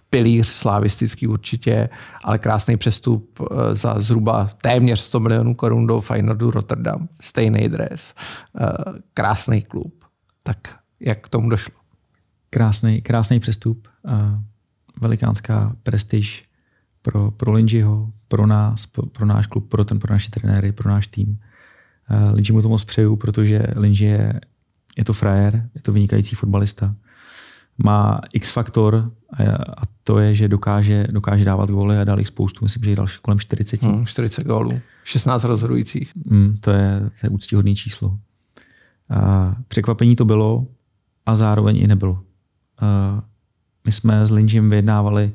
[0.09, 1.89] Pilíř slavistický určitě,
[2.23, 7.07] ale krásný přestup eh, za zhruba téměř 100 milionů korun do Feyenoordu Rotterdam.
[7.21, 8.13] Stejný dres,
[8.61, 8.67] eh,
[9.13, 10.03] krásný klub.
[10.43, 10.57] Tak
[10.99, 11.73] jak k tomu došlo?
[12.49, 13.87] Krásný, krásný přestup,
[15.01, 16.49] velikánská prestiž
[17.01, 20.89] pro, pro Linjiho, pro nás, pro, pro náš klub, pro, ten, pro naše trenéry, pro
[20.89, 21.39] náš tým.
[22.11, 24.41] Uh, Linji mu to moc přeju, protože Linji je,
[24.97, 26.95] je to frajer, je to vynikající fotbalista.
[27.77, 29.11] Má X faktor
[29.77, 32.97] a to je, že dokáže, dokáže dávat góly a dal jich spoustu, myslím, že jich
[32.97, 33.83] dal kolem 40.
[33.83, 36.13] Hmm, 40 gólů, 16 rozhodujících.
[36.29, 38.07] Hmm, to, je, to je úctíhodný číslo.
[38.09, 40.67] Uh, překvapení to bylo
[41.25, 42.13] a zároveň i nebylo.
[42.13, 42.19] Uh,
[43.85, 45.31] my jsme s Linjim vyjednávali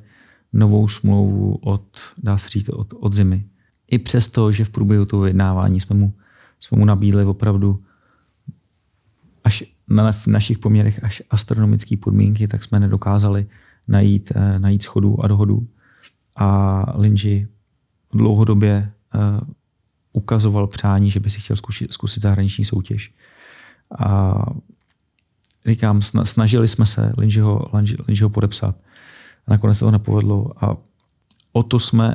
[0.54, 1.84] novou smlouvu od,
[2.22, 3.44] dá se říct, od, od zimy.
[3.90, 6.12] I přesto, že v průběhu toho vyjednávání jsme mu,
[6.60, 7.82] jsme mu nabídli opravdu
[9.44, 13.46] až na našich poměrech až astronomické podmínky, tak jsme nedokázali
[13.88, 15.66] najít, eh, najít schodu a dohodu.
[16.36, 17.48] A Linji
[18.12, 19.20] dlouhodobě uh,
[20.12, 23.14] ukazoval přání, že by si chtěl zkusit, zkusit zahraniční soutěž.
[23.98, 24.34] A
[25.66, 27.70] říkám, snažili jsme se Linjiho,
[28.08, 28.76] Linjiho podepsat
[29.46, 30.76] a nakonec se to nepovedlo a
[31.52, 32.14] o to jsme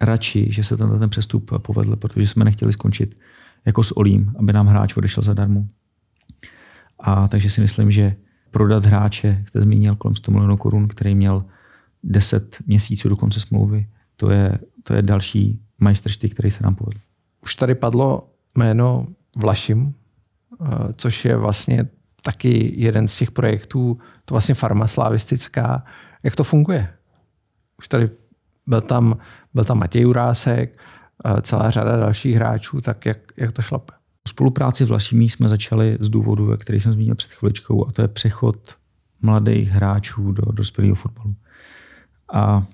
[0.00, 3.18] radši, že se tenhle ten přestup povedl, protože jsme nechtěli skončit
[3.66, 5.64] jako s Olím, aby nám hráč odešel zadarmo.
[6.98, 8.16] A takže si myslím, že
[8.50, 11.44] prodat hráče, jak jste zmínil, kolem 100 milionů korun, který měl
[12.02, 16.98] 10 měsíců do konce smlouvy, to je, to je další majstrštyk, který se nám povedl.
[17.42, 20.66] Už tady padlo jméno Vlašim, eh,
[20.96, 21.88] což je vlastně
[22.22, 25.84] taky jeden z těch projektů, to vlastně farma slavistická,
[26.22, 26.88] jak to funguje?
[27.78, 28.10] Už tady
[28.66, 29.16] byl tam,
[29.54, 30.78] byl tam Matěj Urásek,
[31.42, 33.92] celá řada dalších hráčů, tak jak, jak to šlape?
[34.28, 38.08] Spolupráci s Vlašimí jsme začali z důvodu, který jsem zmínil před chviličkou, a to je
[38.08, 38.56] přechod
[39.22, 41.34] mladých hráčů do dospělého fotbalu.
[42.32, 42.66] A,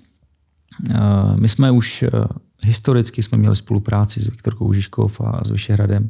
[1.35, 2.09] my jsme už eh,
[2.61, 6.09] historicky jsme měli spolupráci s Viktorkou Žižkov a s Vyšehradem,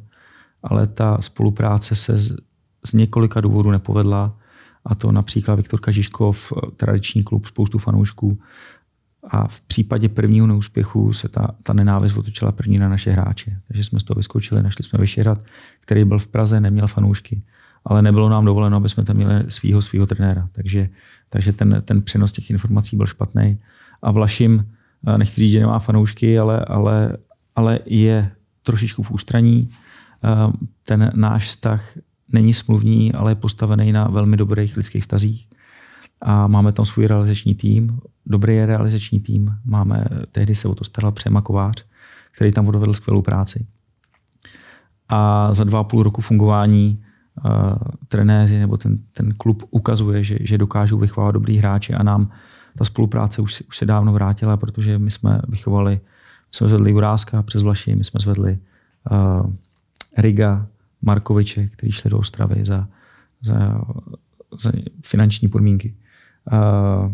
[0.63, 2.35] ale ta spolupráce se z,
[2.85, 4.37] z několika důvodů nepovedla
[4.87, 8.39] a to například Viktor Kažiškov, tradiční klub, spoustu fanoušků.
[9.29, 13.59] A v případě prvního neúspěchu se ta, ta nenávist otočila první na naše hráče.
[13.67, 15.39] Takže jsme z toho vyskočili, našli jsme Vyšehrad,
[15.79, 17.41] který byl v Praze, neměl fanoušky,
[17.85, 20.49] ale nebylo nám dovoleno, aby jsme tam měli svého svého trenéra.
[20.51, 20.89] Takže,
[21.29, 23.59] takže ten, ten přenos těch informací byl špatný.
[24.01, 24.71] A Vlašim,
[25.07, 27.17] eh, nechci říct, že nemá fanoušky, ale, ale,
[27.55, 28.31] ale je
[28.63, 29.69] trošičku v ústraní.
[30.23, 30.51] Eh,
[30.83, 31.97] ten náš vztah
[32.31, 35.49] není smluvní, ale je postavený na velmi dobrých lidských vztazích.
[36.21, 39.55] A máme tam svůj realizační tým, dobrý je realizační tým.
[39.65, 41.85] Máme, tehdy se o to staral Přema Kovář,
[42.31, 43.65] který tam odvedl skvělou práci.
[45.09, 47.03] A za dva a půl roku fungování
[47.45, 47.51] uh,
[48.07, 52.31] trenéři nebo ten, ten klub ukazuje, že, že dokážou vychovávat dobrý hráče a nám
[52.77, 57.43] ta spolupráce už, už se dávno vrátila, protože my jsme vychovali, my jsme zvedli Juráska
[57.43, 58.57] přes Vlaši, my jsme zvedli
[59.11, 59.53] uh,
[60.17, 60.67] Riga,
[61.01, 62.87] Markoviče, který šli do Ostravy za,
[63.41, 63.81] za,
[64.59, 64.71] za
[65.05, 65.95] finanční podmínky.
[66.51, 67.11] Uh,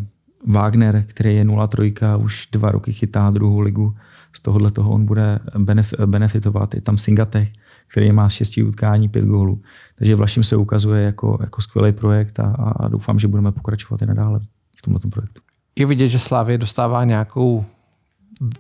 [0.48, 3.96] Wagner, který je 0-3, už dva roky chytá druhou ligu.
[4.34, 6.76] Z tohohle toho on bude benef, benefitovat.
[6.76, 7.50] Je tam Singatech,
[7.88, 9.62] který má z utkání pět gólů.
[9.96, 14.06] Takže Vlašim se ukazuje jako, jako skvělý projekt a, a doufám, že budeme pokračovat i
[14.06, 14.40] nadále
[14.76, 15.42] v tomto projektu.
[15.76, 17.66] Je vidět, že Slávě dostává nějakou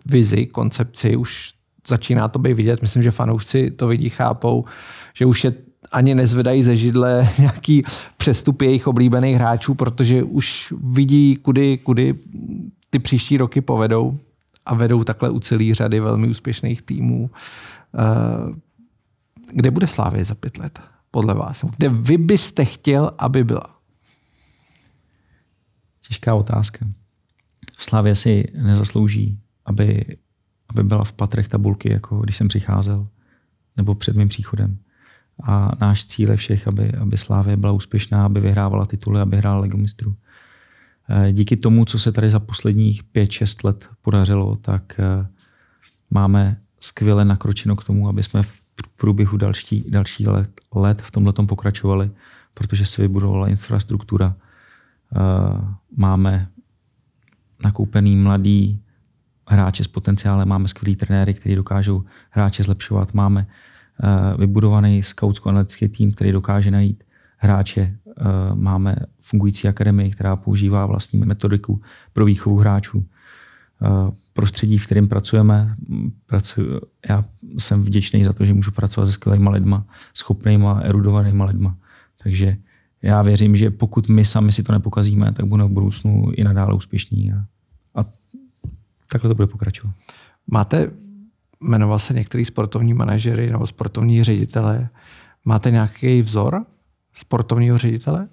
[0.05, 1.53] vizi, koncepci, už
[1.87, 2.81] začíná to být vidět.
[2.81, 4.65] Myslím, že fanoušci to vidí, chápou,
[5.13, 5.53] že už je
[5.91, 7.83] ani nezvedají ze židle nějaký
[8.17, 12.13] přestup jejich oblíbených hráčů, protože už vidí, kudy, kudy
[12.89, 14.17] ty příští roky povedou
[14.65, 17.29] a vedou takhle u celý řady velmi úspěšných týmů.
[17.99, 18.55] Eh,
[19.51, 20.79] kde bude Slávě za pět let,
[21.11, 21.65] podle vás?
[21.77, 23.75] Kde vy byste chtěl, aby byla?
[26.07, 26.85] Těžká otázka.
[27.77, 30.05] Slávě si nezaslouží, aby
[30.73, 33.07] aby byla v patrech tabulky, jako když jsem přicházel,
[33.77, 34.77] nebo před mým příchodem.
[35.43, 39.59] A náš cíl je všech, aby, aby Slávě byla úspěšná, aby vyhrávala tituly, aby hrála
[39.59, 40.15] Ligu mistrů.
[41.31, 44.99] díky tomu, co se tady za posledních 5-6 let podařilo, tak
[46.11, 48.61] máme skvěle nakročeno k tomu, aby jsme v
[48.95, 52.11] průběhu další, další let, let v tomhle pokračovali,
[52.53, 54.35] protože se vybudovala infrastruktura.
[55.97, 56.47] Máme
[57.63, 58.82] nakoupený mladý
[59.53, 63.47] hráče s potenciálem, máme skvělý trenéry, kteří dokážou hráče zlepšovat, máme
[64.03, 67.03] uh, vybudovaný skautsko-analytický tým, který dokáže najít
[67.37, 71.81] hráče, uh, máme fungující akademii, která používá vlastní metodiku
[72.13, 72.97] pro výchovu hráčů.
[72.97, 75.75] Uh, prostředí, v kterém pracujeme,
[76.25, 77.25] pracuji, já
[77.57, 81.77] jsem vděčný za to, že můžu pracovat se skvělými lidma, schopnýma, erudovanýma lidma.
[82.23, 82.57] Takže
[83.01, 86.73] já věřím, že pokud my sami si to nepokazíme, tak budeme v budoucnu i nadále
[86.73, 87.33] úspěšní.
[87.33, 87.45] A
[89.13, 89.95] takhle to bude pokračovat.
[90.47, 90.91] Máte,
[91.61, 94.89] jmenoval se některý sportovní manažery nebo sportovní ředitele.
[95.45, 96.65] Máte nějaký vzor
[97.13, 98.27] sportovního ředitele?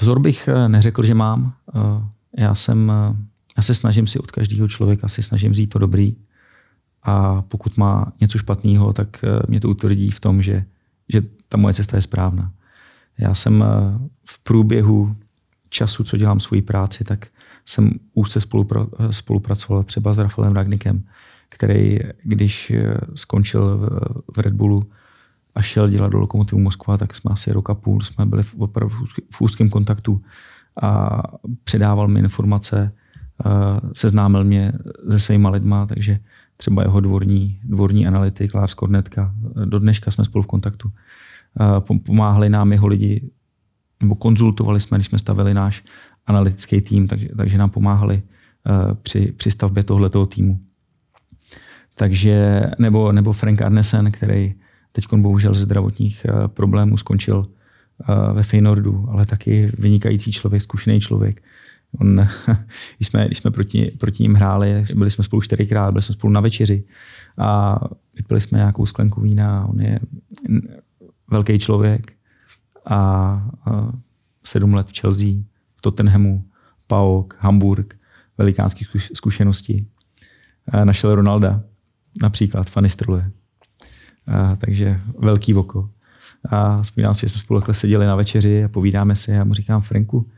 [0.00, 1.52] Vzor bych eh, neřekl, že mám.
[1.74, 1.80] Eh,
[2.42, 3.16] já jsem, eh,
[3.56, 6.16] já se snažím si od každého člověka si snažím vzít to dobrý
[7.02, 10.64] a pokud má něco špatného, tak mě to utvrdí v tom, že,
[11.08, 12.52] že ta moje cesta je správná.
[13.18, 13.64] Já jsem
[14.24, 15.16] v průběhu
[15.68, 17.28] času, co dělám svoji práci, tak
[17.68, 21.04] jsem úzce spolupra, spolupracoval třeba s Rafaelem Ragnikem,
[21.48, 22.72] který, když
[23.14, 23.90] skončil
[24.36, 24.82] v Red Bullu
[25.54, 28.94] a šel dělat do Lokomotivu Moskva, tak jsme asi roka půl jsme byli v, opravdu
[29.30, 30.22] v úzkém kontaktu
[30.82, 31.22] a
[31.64, 32.92] předával mi informace,
[33.96, 34.72] seznámil mě
[35.10, 36.18] se svýma lidma, takže
[36.56, 40.92] třeba jeho dvorní, dvorní analytik Lars Kornetka, do dneška jsme spolu v kontaktu.
[42.06, 43.30] Pomáhali nám jeho lidi,
[44.00, 45.84] nebo konzultovali jsme, když jsme stavili náš
[46.28, 50.60] analytický tým, takže, takže nám pomáhali uh, při, při stavbě tohoto týmu.
[51.94, 54.54] Takže, nebo, nebo Frank Arnesen, který
[54.92, 61.00] teď bohužel ze zdravotních uh, problémů skončil uh, ve Feynordu, ale taky vynikající člověk, zkušený
[61.00, 61.42] člověk.
[62.00, 62.16] On,
[62.96, 66.32] když jsme, když jsme proti, proti ním hráli, byli jsme spolu čtyřikrát, byli jsme spolu
[66.32, 66.84] na večeři
[67.38, 67.80] a
[68.14, 69.66] vypili jsme nějakou sklenku vína.
[69.68, 70.00] On je
[71.30, 72.12] velký člověk
[72.86, 72.96] a,
[73.64, 73.92] a
[74.44, 75.28] sedm let v Chelsea
[75.90, 76.44] Tottenhamu,
[76.86, 77.94] PAOK, Hamburg,
[78.38, 78.84] velikánské
[79.14, 79.86] zkušenosti.
[80.84, 81.62] Našel Ronalda,
[82.22, 83.30] například Fanistruje.
[84.58, 85.90] Takže velký voko.
[86.48, 89.80] A vzpomínám si, že jsme spolu seděli na večeři a povídáme si a mu říkám,
[89.80, 90.30] Franku,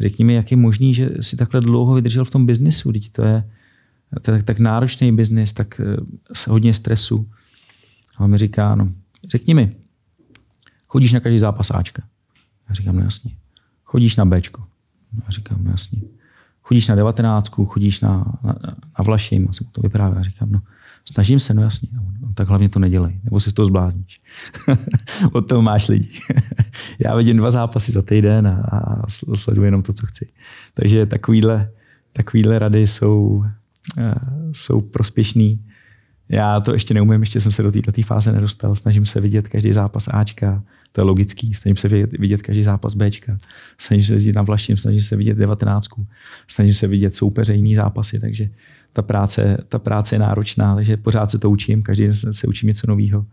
[0.00, 3.22] řekni mi, jak je možný, že si takhle dlouho vydržel v tom biznisu, teď to
[3.22, 3.50] je,
[4.22, 7.30] to je tak, tak náročný biznis, tak eh, hodně stresu.
[8.16, 8.92] A on mi říká, no,
[9.30, 9.76] řekni mi,
[10.88, 12.02] chodíš na každý zápas Ačka?
[12.68, 13.36] Já říkám, no jasně.
[13.84, 14.66] Chodíš na Bčko?
[15.24, 16.00] Já říkám, no jasně.
[16.62, 18.10] Chodíš na devatenáctku, chodíš na,
[18.44, 18.54] na,
[18.98, 20.18] na Vlašim, asi mu to vyprávěl.
[20.18, 20.62] Já říkám, no
[21.08, 21.88] snažím se, no jasně.
[21.92, 24.20] No, tak hlavně to nedělej, nebo si to zblázníš.
[25.32, 26.08] Od toho máš lidi.
[26.98, 29.02] Já vidím dva zápasy za týden a, a
[29.34, 30.26] sleduji jenom to, co chci.
[30.74, 31.70] Takže takovýhle,
[32.12, 33.44] takovýhle rady jsou, uh,
[34.52, 35.64] jsou prospěšný.
[36.28, 38.74] Já to ještě neumím, ještě jsem se do této fáze nedostal.
[38.74, 40.62] Snažím se vidět každý zápas Ačka,
[40.96, 41.54] to je logický.
[41.54, 43.38] Snažím se vidět, vidět každý zápas Bčka.
[43.78, 45.88] Snažím se jezdit na Vlaším, snažím se vidět 19.
[46.48, 48.48] Snažím se vidět soupeře jiný zápasy, takže
[48.92, 52.66] ta práce, ta práce je náročná, takže pořád se to učím, každý den se učím
[52.66, 53.26] něco nového.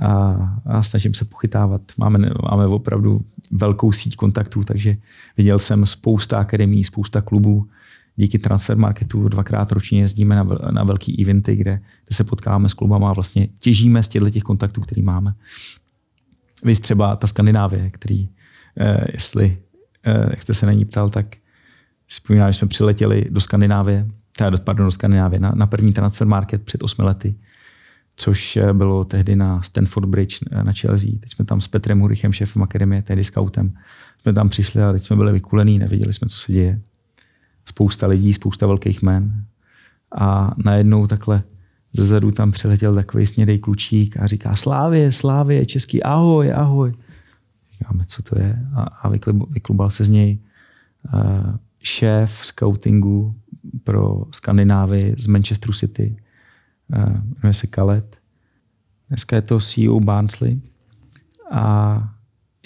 [0.00, 0.32] A,
[0.64, 1.82] a snažím se pochytávat.
[1.96, 3.20] Máme, máme opravdu
[3.50, 4.96] velkou síť kontaktů, takže
[5.36, 7.68] viděl jsem spousta akademií, spousta klubů.
[8.16, 12.74] Díky transfer marketu dvakrát ročně jezdíme na, na velký eventy, kde, kde se potkáváme s
[12.74, 15.34] klubama a vlastně těžíme z těchto těch kontaktů, který máme.
[16.64, 18.28] Vy třeba ta Skandinávie, který,
[18.80, 19.58] eh, jestli,
[20.04, 21.36] eh, jak jste se na ní ptal, tak
[22.06, 24.06] vzpomínám, že jsme přiletěli do Skandinávie,
[24.36, 27.34] teda, pardon, do Skandinávie, na, na první transfer market před osmi lety,
[28.16, 31.10] což eh, bylo tehdy na Stanford Bridge na Chelsea.
[31.20, 33.74] Teď jsme tam s Petrem Hurichem, šéfem akademie, tehdy scoutem.
[34.22, 36.80] Jsme tam přišli a teď jsme byli vykulení, nevěděli jsme, co se děje.
[37.64, 39.44] Spousta lidí, spousta velkých men.
[40.18, 41.42] A najednou takhle
[41.92, 46.94] Zezadu tam přiletěl takový snědej klučík a říká Slávě, Slávě, český, ahoj, ahoj.
[47.72, 48.66] Říkáme, co to je?
[48.74, 49.08] A, a
[49.50, 50.38] vyklubal se z něj
[51.14, 51.20] uh,
[51.82, 53.34] šéf scoutingu
[53.84, 56.16] pro Skandinávii z Manchesteru City.
[56.96, 58.16] Uh, jmenuje se Kalet.
[59.08, 60.60] Dneska je to CEO Barnsley.
[61.50, 62.08] A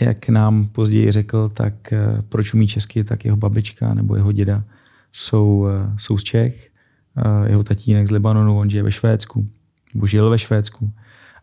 [0.00, 4.64] jak nám později řekl, tak uh, proč umí česky, tak jeho babička nebo jeho děda
[5.12, 5.66] jsou,
[5.96, 6.71] jsou z Čech
[7.46, 9.48] jeho tatínek z Libanonu, on žije ve Švédsku,
[9.94, 10.92] nebo žil ve Švédsku.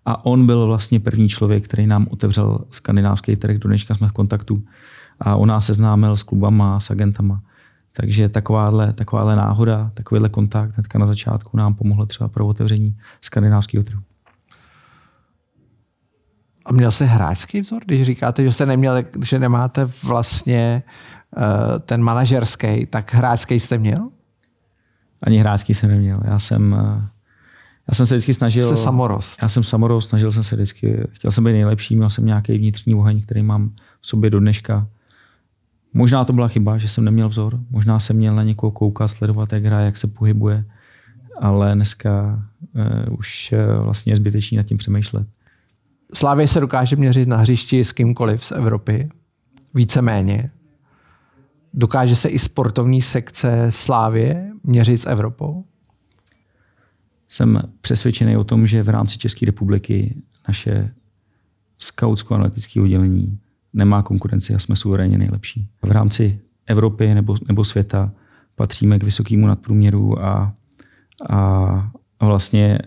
[0.05, 4.11] A on byl vlastně první člověk, který nám otevřel skandinávský trh, do dneška jsme v
[4.11, 4.63] kontaktu.
[5.19, 7.41] A on nás seznámil s klubama, s agentama.
[7.93, 13.83] Takže takováhle, takováhle náhoda, takovýhle kontakt hnedka na začátku nám pomohl třeba pro otevření skandinávského
[13.83, 14.01] trhu.
[16.65, 20.83] A měl se hráčský vzor, když říkáte, že jste neměl, že nemáte vlastně
[21.85, 24.09] ten manažerský, tak hráčský jste měl?
[25.21, 26.17] Ani hráčský jsem neměl.
[26.25, 27.07] Já jsem, eh,
[27.87, 28.67] já jsem se vždycky snažil...
[28.67, 29.41] Jste samorost.
[29.41, 32.95] Já jsem samorost, snažil jsem se vždycky, chtěl jsem být nejlepší, měl jsem nějaký vnitřní
[32.95, 34.87] oheň, který mám v sobě do dneška.
[35.93, 37.59] Možná to byla chyba, že jsem neměl vzor.
[37.69, 40.65] Možná jsem měl na někoho koukat, sledovat, jak hraje, jak se pohybuje.
[41.41, 42.43] Ale dneska
[43.07, 45.27] uh, už uh, vlastně je zbytečný nad tím přemýšlet.
[46.13, 49.09] Slávě se dokáže měřit na hřišti s kýmkoliv z Evropy.
[49.73, 50.51] Víceméně.
[51.73, 55.65] Dokáže se i sportovní sekce Slávě měřit s Evropou?
[57.29, 60.15] Jsem přesvědčený o tom, že v rámci České republiky
[60.47, 60.93] naše
[61.79, 63.39] skautsko-analytické oddělení
[63.73, 65.67] nemá konkurenci a jsme suverénně nejlepší.
[65.81, 68.11] V rámci Evropy nebo, nebo světa
[68.55, 70.53] patříme k vysokému nadprůměru a,
[71.29, 72.79] a vlastně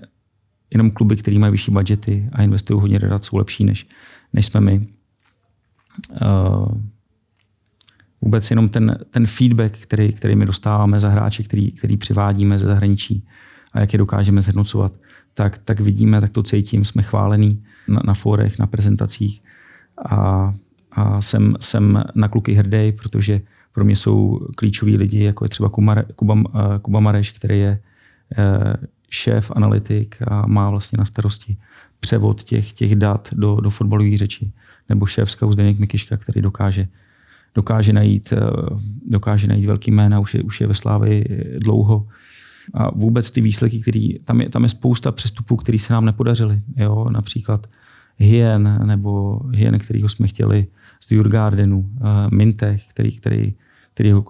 [0.71, 3.87] jenom kluby, které mají vyšší budgety a investují hodně radat, jsou lepší než,
[4.33, 4.89] než jsme my.
[6.23, 6.81] Uh,
[8.23, 12.67] vůbec jenom ten, ten feedback, který, který my dostáváme za hráče, který, který přivádíme ze
[12.67, 13.27] zahraničí
[13.73, 14.93] a jak je dokážeme zhodnocovat,
[15.35, 19.43] tak, tak vidíme, tak to cítím, jsme chválení na, na fórech, na prezentacích
[20.05, 20.55] a,
[20.93, 23.41] a jsem, jsem na kluky hrdý, protože
[23.73, 26.43] pro mě jsou klíčoví lidi, jako je třeba Kuba, Kuba,
[26.83, 27.81] Kuba Mareš, který je
[28.39, 28.77] eh,
[29.11, 31.57] šéf analytik a má vlastně na starosti
[32.01, 34.53] převod těch, těch dat do, do fotbalové řeči.
[34.89, 36.89] Nebo šéf scout Zdeněk Mikiška, který dokáže,
[37.55, 38.41] dokáže, najít, eh,
[39.09, 41.25] dokáže najít velký jména, už je, už je ve Slávě
[41.59, 42.07] dlouho.
[42.75, 46.63] A vůbec ty výsledky, který, tam, je, tam je spousta přestupů, které se nám nepodařily.
[46.77, 47.07] Jo?
[47.11, 47.67] Například
[48.17, 50.67] Hien, nebo Hien, kterýho jsme chtěli
[51.01, 53.55] z Djurgardenu, uh, Mintech, který, který,
[53.95, 54.25] který ho,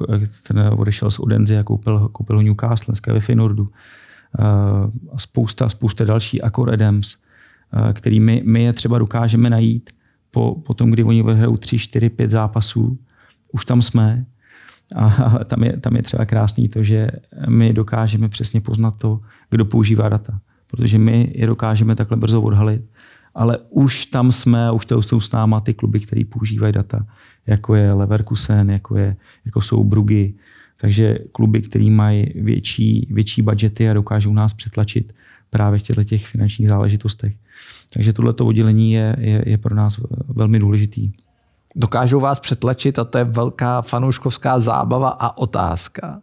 [0.77, 3.63] odešel z Odenzy a koupil, koupil ho Newcastle, dneska ve Finordu.
[3.63, 3.69] Uh,
[5.13, 7.17] a spousta, spousta další, Accor Adams,
[7.93, 9.91] který my, my je třeba dokážeme najít
[10.31, 12.99] po, po tom, kdy oni vyhrajou 3, 4, 5 zápasů.
[13.53, 14.27] Už tam jsme,
[14.95, 17.09] a, ale tam je, tam je třeba krásný to, že
[17.49, 20.41] my dokážeme přesně poznat to, kdo používá data.
[20.67, 22.85] Protože my je dokážeme takhle brzo odhalit,
[23.35, 27.07] ale už tam jsme už to jsou s náma ty kluby, které používají data,
[27.47, 30.35] jako je Leverkusen, jako, je, jako jsou Brugy.
[30.81, 35.13] Takže kluby, které mají větší, větší budgety a dokážou nás přetlačit
[35.51, 37.35] právě v těchto těch finančních záležitostech.
[37.93, 41.13] Takže tohleto oddělení je, je, je pro nás velmi důležitý.
[41.77, 46.21] Dokážou vás přetlačit a to je velká fanouškovská zábava a otázka.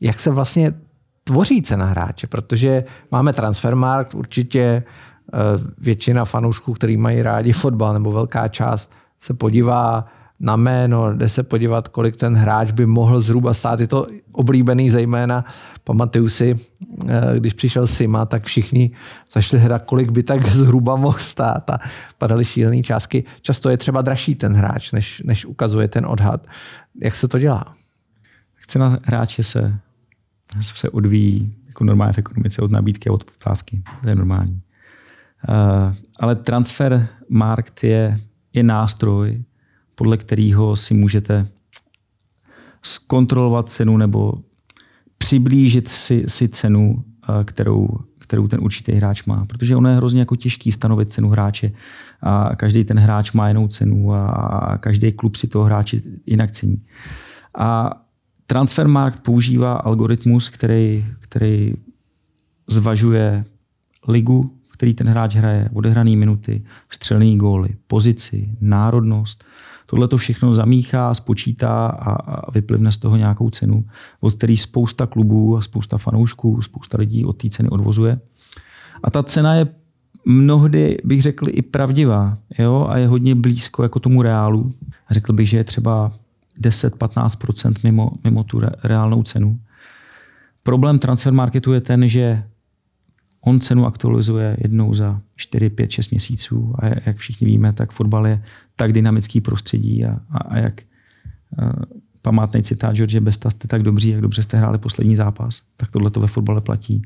[0.00, 0.74] Jak se vlastně
[1.24, 2.26] tvoří cena hráče?
[2.26, 5.38] Protože máme transfermarkt, určitě eh,
[5.78, 10.06] většina fanoušků, který mají rádi fotbal, nebo velká část, se podívá
[10.42, 13.80] na jméno, jde se podívat, kolik ten hráč by mohl zhruba stát.
[13.80, 15.44] Je to oblíbený zejména,
[15.84, 16.54] pamatuju si,
[17.08, 18.90] eh, když přišel Sima, tak všichni
[19.32, 21.78] zašli hledat, kolik by tak zhruba mohl stát a
[22.18, 23.24] padaly šílené částky.
[23.42, 26.46] Často je třeba dražší ten hráč, než, než ukazuje ten odhad.
[27.02, 27.72] Jak se to dělá?
[28.66, 29.78] Cena hráče se,
[30.60, 33.82] se odvíjí jako normálně v ekonomice od nabídky a od poptávky.
[34.02, 34.60] To je normální.
[35.48, 38.20] Uh, ale transfer markt je,
[38.52, 39.42] je nástroj,
[39.94, 41.48] podle kterého si můžete
[42.82, 44.34] zkontrolovat cenu nebo
[45.18, 47.88] přiblížit si, si cenu, eh, kterou,
[48.18, 49.46] kterou ten určitý hráč má.
[49.46, 51.72] Protože ono je hrozně jako těžký stanovit cenu hráče
[52.20, 56.82] a každý ten hráč má jinou cenu a každý klub si toho hráče jinak cení.
[57.58, 57.90] A
[58.46, 61.74] Transfermarkt používá algoritmus, který, který
[62.70, 63.44] zvažuje
[64.08, 69.44] ligu, který ten hráč hraje, odehrané minuty, střelné góly, pozici, národnost,
[69.92, 73.84] Tohle to všechno zamíchá, spočítá a, a vyplivne z toho nějakou cenu,
[74.20, 78.20] od který spousta klubů a spousta fanoušků, spousta lidí od té ceny odvozuje.
[79.02, 79.66] A ta cena je
[80.24, 82.86] mnohdy, bych řekl, i pravdivá jo?
[82.88, 84.72] a je hodně blízko jako tomu reálu.
[85.10, 86.12] Řekl bych, že je třeba
[86.60, 89.58] 10-15% mimo, mimo tu re, reálnou cenu.
[90.62, 92.44] Problém transfer marketu je ten, že
[93.40, 98.26] On cenu aktualizuje jednou za 4, 5, 6 měsíců a jak všichni víme, tak fotbal
[98.26, 98.42] je
[98.82, 100.82] tak dynamický prostředí a, a, a jak
[101.62, 101.72] uh,
[102.22, 106.10] památný citát George Besta, jste tak dobří, jak dobře jste hráli poslední zápas, tak tohle
[106.10, 107.02] to ve fotbale platí.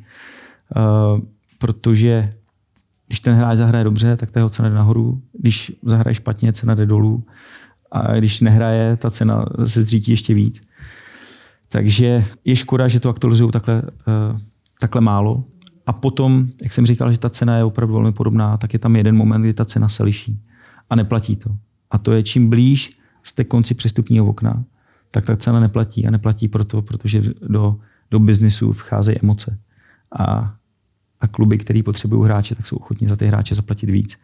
[0.76, 1.20] Uh,
[1.58, 2.34] protože
[3.06, 5.22] když ten hráč zahraje dobře, tak ta jeho cena jde nahoru.
[5.32, 7.24] Když zahraje špatně, cena jde dolů.
[7.92, 10.62] A když nehraje, ta cena se zřítí ještě víc.
[11.68, 14.40] Takže je škoda, že to aktualizují takhle, uh,
[14.80, 15.44] takhle málo.
[15.86, 18.96] A potom, jak jsem říkal, že ta cena je opravdu velmi podobná, tak je tam
[18.96, 20.40] jeden moment, kdy ta cena se liší.
[20.90, 21.65] A neplatí to.
[21.90, 24.64] A to je čím blíž jste konci přestupního okna,
[25.10, 26.06] tak ta cena neplatí.
[26.06, 27.76] A neplatí proto, protože do,
[28.10, 29.58] do biznisu vcházejí emoce.
[30.18, 30.54] A,
[31.20, 34.18] a kluby, které potřebují hráče, tak jsou ochotní za ty hráče zaplatit víc.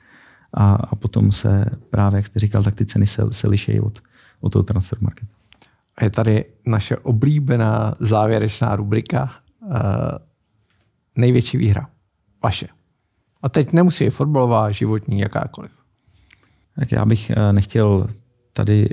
[0.54, 3.98] A, a potom se právě, jak jste říkal, tak ty ceny se, se liší od,
[4.40, 5.32] od toho transfer marketu.
[6.02, 9.30] Je tady naše oblíbená závěrečná rubrika.
[9.60, 9.76] Uh,
[11.16, 11.88] největší výhra.
[12.42, 12.68] Vaše.
[13.42, 15.81] A teď nemusí být fotbalová, životní, jakákoliv.
[16.76, 18.06] Tak já bych eh, nechtěl
[18.52, 18.88] tady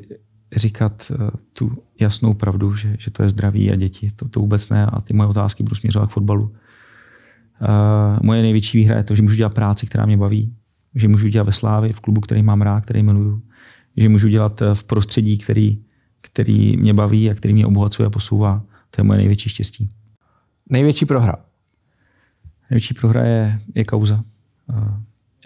[0.55, 4.11] říkat eh, tu jasnou pravdu, že, že to je zdraví a děti.
[4.15, 6.55] To, to vůbec ne a ty moje otázky budou směřovat k fotbalu.
[7.61, 10.55] Uh, moje největší výhra je to, že můžu dělat práci, která mě baví,
[10.95, 13.41] že můžu dělat ve Slávě, v klubu, který mám rád, který miluju,
[13.97, 15.83] že můžu dělat v prostředí, který,
[16.21, 18.65] který mě baví a který mě obohacuje a posouvá.
[18.91, 19.91] To je moje největší štěstí.
[20.69, 21.35] Největší prohra?
[22.69, 24.23] Největší prohra je, je kauza.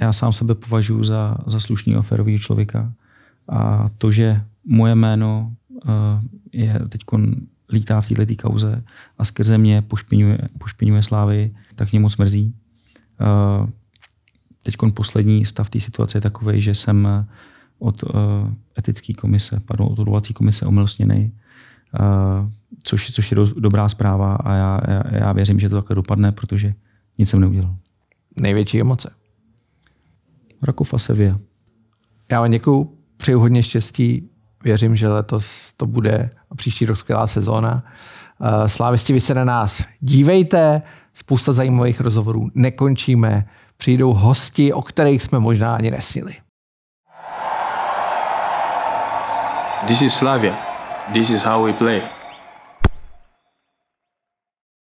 [0.01, 2.93] Já sám sebe považuji za, za slušného, ferového člověka.
[3.49, 5.55] A to, že moje jméno
[6.51, 7.01] je teď
[7.69, 8.83] lítá v této kauze
[9.17, 12.55] a skrze mě pošpiňuje, pošpiňuje slávy, tak mě moc mrzí.
[14.63, 17.27] Teď poslední stav té situace je takový, že jsem
[17.79, 18.03] od
[18.79, 21.31] etické komise, pardon, od odvolací komise omilostněný,
[22.83, 26.31] což, což je do, dobrá zpráva a já, já, já věřím, že to takhle dopadne,
[26.31, 26.73] protože
[27.17, 27.75] nic jsem neudělal.
[28.35, 29.09] Největší emoce?
[30.63, 31.39] Rakov a Sevilla.
[32.31, 34.29] Já vám děkuju, přeju hodně štěstí,
[34.63, 37.83] věřím, že letos to bude a příští rok skvělá sezóna.
[38.41, 40.81] Eh, slávisti, vy se na nás dívejte,
[41.13, 43.45] spousta zajímavých rozhovorů nekončíme,
[43.77, 46.33] přijdou hosti, o kterých jsme možná ani nesnili.
[49.87, 50.57] This is Slavia.
[51.13, 52.22] This is how we play.